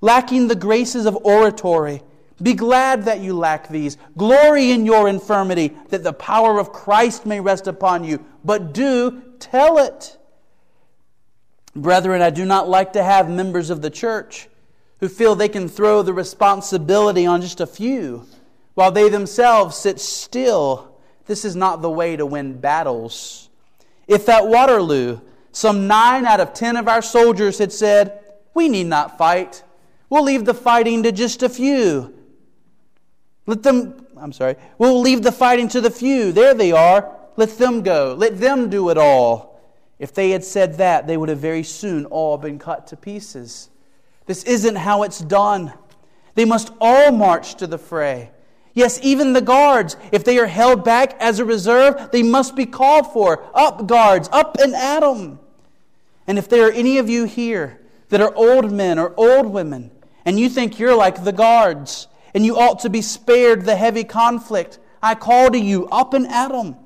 lacking 0.00 0.48
the 0.48 0.54
graces 0.54 1.04
of 1.04 1.18
oratory, 1.22 2.02
be 2.42 2.54
glad 2.54 3.04
that 3.04 3.20
you 3.20 3.34
lack 3.34 3.68
these. 3.68 3.96
Glory 4.16 4.70
in 4.70 4.86
your 4.86 5.08
infirmity, 5.08 5.76
that 5.88 6.02
the 6.02 6.12
power 6.12 6.58
of 6.58 6.72
Christ 6.72 7.26
may 7.26 7.40
rest 7.40 7.66
upon 7.66 8.04
you. 8.04 8.24
But 8.44 8.72
do 8.72 9.22
tell 9.38 9.78
it. 9.78 10.16
Brethren, 11.74 12.22
I 12.22 12.30
do 12.30 12.44
not 12.44 12.68
like 12.68 12.94
to 12.94 13.02
have 13.02 13.28
members 13.28 13.70
of 13.70 13.82
the 13.82 13.90
church 13.90 14.48
who 14.98 15.08
feel 15.08 15.34
they 15.34 15.48
can 15.48 15.68
throw 15.68 16.02
the 16.02 16.12
responsibility 16.12 17.26
on 17.26 17.40
just 17.40 17.60
a 17.60 17.66
few 17.66 18.26
while 18.74 18.90
they 18.90 19.08
themselves 19.08 19.76
sit 19.76 20.00
still. 20.00 20.96
This 21.26 21.44
is 21.44 21.54
not 21.54 21.82
the 21.82 21.90
way 21.90 22.16
to 22.16 22.26
win 22.26 22.58
battles. 22.60 23.48
If 24.08 24.28
at 24.28 24.48
Waterloo 24.48 25.20
some 25.52 25.86
nine 25.86 26.26
out 26.26 26.40
of 26.40 26.54
ten 26.54 26.76
of 26.76 26.88
our 26.88 27.02
soldiers 27.02 27.58
had 27.58 27.72
said, 27.72 28.20
We 28.54 28.68
need 28.68 28.86
not 28.86 29.18
fight, 29.18 29.62
we'll 30.08 30.24
leave 30.24 30.44
the 30.44 30.54
fighting 30.54 31.02
to 31.02 31.12
just 31.12 31.42
a 31.42 31.48
few. 31.48 32.14
Let 33.50 33.64
them, 33.64 34.06
I'm 34.16 34.32
sorry, 34.32 34.54
we'll 34.78 35.00
leave 35.00 35.24
the 35.24 35.32
fighting 35.32 35.66
to 35.70 35.80
the 35.80 35.90
few. 35.90 36.30
There 36.30 36.54
they 36.54 36.70
are. 36.70 37.16
Let 37.34 37.58
them 37.58 37.82
go. 37.82 38.14
Let 38.16 38.38
them 38.38 38.70
do 38.70 38.90
it 38.90 38.96
all. 38.96 39.60
If 39.98 40.14
they 40.14 40.30
had 40.30 40.44
said 40.44 40.74
that, 40.74 41.08
they 41.08 41.16
would 41.16 41.28
have 41.28 41.40
very 41.40 41.64
soon 41.64 42.06
all 42.06 42.38
been 42.38 42.60
cut 42.60 42.86
to 42.86 42.96
pieces. 42.96 43.68
This 44.26 44.44
isn't 44.44 44.76
how 44.76 45.02
it's 45.02 45.18
done. 45.18 45.72
They 46.36 46.44
must 46.44 46.70
all 46.80 47.10
march 47.10 47.56
to 47.56 47.66
the 47.66 47.76
fray. 47.76 48.30
Yes, 48.72 49.00
even 49.02 49.32
the 49.32 49.40
guards, 49.40 49.96
if 50.12 50.22
they 50.22 50.38
are 50.38 50.46
held 50.46 50.84
back 50.84 51.16
as 51.18 51.40
a 51.40 51.44
reserve, 51.44 52.10
they 52.12 52.22
must 52.22 52.54
be 52.54 52.66
called 52.66 53.12
for. 53.12 53.44
Up, 53.52 53.88
guards, 53.88 54.28
up 54.30 54.58
and 54.60 54.76
at 54.76 55.00
them. 55.00 55.40
And 56.28 56.38
if 56.38 56.48
there 56.48 56.68
are 56.68 56.72
any 56.72 56.98
of 56.98 57.10
you 57.10 57.24
here 57.24 57.80
that 58.10 58.20
are 58.20 58.32
old 58.32 58.70
men 58.70 59.00
or 59.00 59.12
old 59.16 59.46
women, 59.46 59.90
and 60.24 60.38
you 60.38 60.48
think 60.48 60.78
you're 60.78 60.94
like 60.94 61.24
the 61.24 61.32
guards, 61.32 62.06
and 62.34 62.44
you 62.44 62.56
ought 62.56 62.80
to 62.80 62.90
be 62.90 63.02
spared 63.02 63.64
the 63.64 63.76
heavy 63.76 64.04
conflict, 64.04 64.78
I 65.02 65.14
call 65.14 65.50
to 65.50 65.58
you, 65.58 65.86
up 65.88 66.14
and 66.14 66.26
at 66.26 66.52
them. 66.52 66.76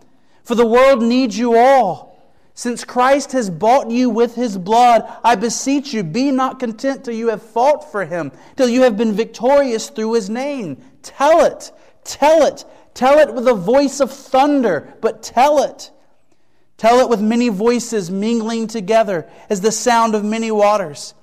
For 0.43 0.55
the 0.55 0.67
world 0.67 1.03
needs 1.03 1.39
you 1.39 1.57
all. 1.57 2.15
Since 2.57 2.85
Christ 2.85 3.33
has 3.33 3.51
bought 3.51 3.91
you 3.91 4.09
with 4.09 4.37
his 4.37 4.57
blood, 4.57 5.03
I 5.25 5.35
beseech 5.35 5.93
you, 5.93 6.05
be 6.05 6.31
not 6.31 6.61
content 6.61 7.05
till 7.05 7.15
you 7.15 7.29
have 7.29 7.43
fought 7.43 7.91
for 7.91 8.05
him, 8.05 8.31
till 8.57 8.69
you 8.69 8.83
have 8.83 8.97
been 8.97 9.13
victorious 9.13 9.91
through 9.91 10.13
his 10.13 10.31
name. 10.31 10.81
Tell 11.03 11.45
it, 11.45 11.73
tell 12.05 12.45
it, 12.47 12.65
tell 12.95 13.19
it 13.19 13.35
with 13.35 13.49
a 13.49 13.55
voice 13.55 13.99
of 13.99 14.13
thunder, 14.13 14.95
but 15.01 15.23
tell 15.23 15.65
it. 15.65 15.91
Tell 16.77 17.01
it 17.01 17.09
with 17.09 17.21
many 17.21 17.49
voices 17.49 18.11
mingling 18.11 18.69
together 18.69 19.29
as 19.49 19.61
the 19.61 19.73
sound 19.73 20.15
of 20.15 20.25
many 20.25 20.51
waters. 20.53 21.15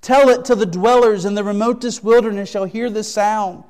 Tell 0.00 0.28
it 0.28 0.44
till 0.44 0.56
the 0.56 0.66
dwellers 0.66 1.24
in 1.24 1.34
the 1.34 1.44
remotest 1.44 2.02
wilderness 2.02 2.50
shall 2.50 2.64
hear 2.64 2.90
the 2.90 3.04
sound. 3.04 3.64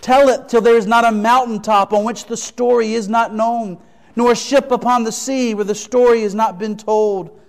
Tell 0.00 0.28
it 0.28 0.48
till 0.48 0.60
there 0.60 0.76
is 0.76 0.86
not 0.86 1.04
a 1.04 1.12
mountaintop 1.12 1.92
on 1.92 2.04
which 2.04 2.26
the 2.26 2.36
story 2.36 2.94
is 2.94 3.08
not 3.08 3.34
known 3.34 3.78
nor 4.18 4.32
a 4.32 4.36
ship 4.36 4.72
upon 4.72 5.04
the 5.04 5.12
sea 5.12 5.54
where 5.54 5.64
the 5.64 5.76
story 5.76 6.22
has 6.22 6.34
not 6.34 6.58
been 6.58 6.76
told. 6.76 7.40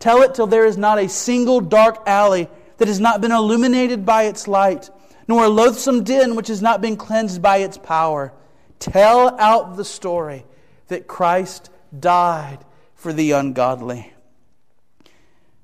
Tell 0.00 0.20
it 0.22 0.34
till 0.34 0.48
there 0.48 0.66
is 0.66 0.76
not 0.76 0.98
a 0.98 1.08
single 1.08 1.60
dark 1.60 2.02
alley 2.08 2.48
that 2.78 2.88
has 2.88 2.98
not 2.98 3.20
been 3.20 3.30
illuminated 3.30 4.04
by 4.04 4.24
its 4.24 4.48
light, 4.48 4.90
nor 5.28 5.44
a 5.44 5.48
loathsome 5.48 6.02
den 6.02 6.34
which 6.34 6.48
has 6.48 6.60
not 6.60 6.80
been 6.80 6.96
cleansed 6.96 7.40
by 7.40 7.58
its 7.58 7.78
power. 7.78 8.32
Tell 8.80 9.38
out 9.38 9.76
the 9.76 9.84
story 9.84 10.44
that 10.88 11.06
Christ 11.06 11.70
died 11.96 12.58
for 12.96 13.12
the 13.12 13.30
ungodly. 13.30 14.12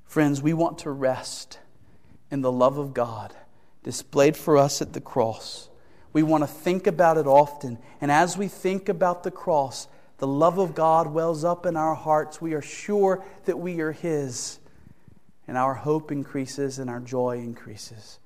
Friends, 0.05 0.41
we 0.41 0.53
want 0.53 0.77
to 0.79 0.89
rest 0.89 1.59
in 2.31 2.39
the 2.39 2.51
love 2.51 2.77
of 2.77 2.93
God 2.93 3.33
displayed 3.83 4.37
for 4.37 4.55
us 4.55 4.81
at 4.81 4.93
the 4.93 5.01
cross. 5.01 5.67
We 6.15 6.23
want 6.23 6.43
to 6.43 6.47
think 6.47 6.87
about 6.87 7.17
it 7.17 7.27
often. 7.27 7.77
And 7.99 8.09
as 8.09 8.37
we 8.37 8.47
think 8.47 8.87
about 8.87 9.23
the 9.23 9.31
cross, 9.31 9.89
the 10.19 10.25
love 10.25 10.59
of 10.59 10.73
God 10.73 11.07
wells 11.07 11.43
up 11.43 11.65
in 11.65 11.75
our 11.75 11.93
hearts. 11.93 12.39
We 12.39 12.53
are 12.53 12.61
sure 12.61 13.21
that 13.43 13.59
we 13.59 13.81
are 13.81 13.91
His. 13.91 14.59
And 15.45 15.57
our 15.57 15.73
hope 15.73 16.13
increases 16.13 16.79
and 16.79 16.89
our 16.89 17.01
joy 17.01 17.39
increases. 17.39 18.19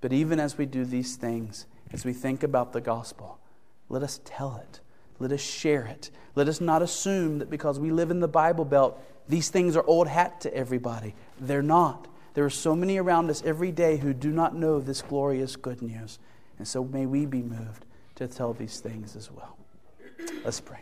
But 0.00 0.12
even 0.12 0.38
as 0.38 0.56
we 0.56 0.66
do 0.66 0.84
these 0.84 1.16
things, 1.16 1.66
as 1.92 2.04
we 2.04 2.12
think 2.12 2.44
about 2.44 2.72
the 2.72 2.80
gospel, 2.80 3.40
let 3.88 4.04
us 4.04 4.20
tell 4.24 4.62
it. 4.62 4.78
Let 5.18 5.32
us 5.32 5.40
share 5.40 5.84
it. 5.84 6.12
Let 6.36 6.46
us 6.46 6.60
not 6.60 6.80
assume 6.80 7.40
that 7.40 7.50
because 7.50 7.80
we 7.80 7.90
live 7.90 8.12
in 8.12 8.20
the 8.20 8.28
Bible 8.28 8.64
Belt, 8.64 9.02
these 9.28 9.48
things 9.48 9.74
are 9.74 9.84
old 9.88 10.06
hat 10.06 10.42
to 10.42 10.54
everybody. 10.54 11.16
They're 11.40 11.60
not. 11.60 12.06
There 12.34 12.44
are 12.44 12.50
so 12.50 12.76
many 12.76 12.98
around 12.98 13.30
us 13.30 13.42
every 13.44 13.72
day 13.72 13.96
who 13.96 14.14
do 14.14 14.30
not 14.30 14.54
know 14.54 14.78
this 14.78 15.02
glorious 15.02 15.56
good 15.56 15.82
news. 15.82 16.20
And 16.58 16.66
so 16.66 16.84
may 16.84 17.06
we 17.06 17.26
be 17.26 17.42
moved 17.42 17.84
to 18.16 18.26
tell 18.26 18.52
these 18.52 18.80
things 18.80 19.16
as 19.16 19.30
well. 19.30 19.56
Let's 20.44 20.60
pray. 20.60 20.80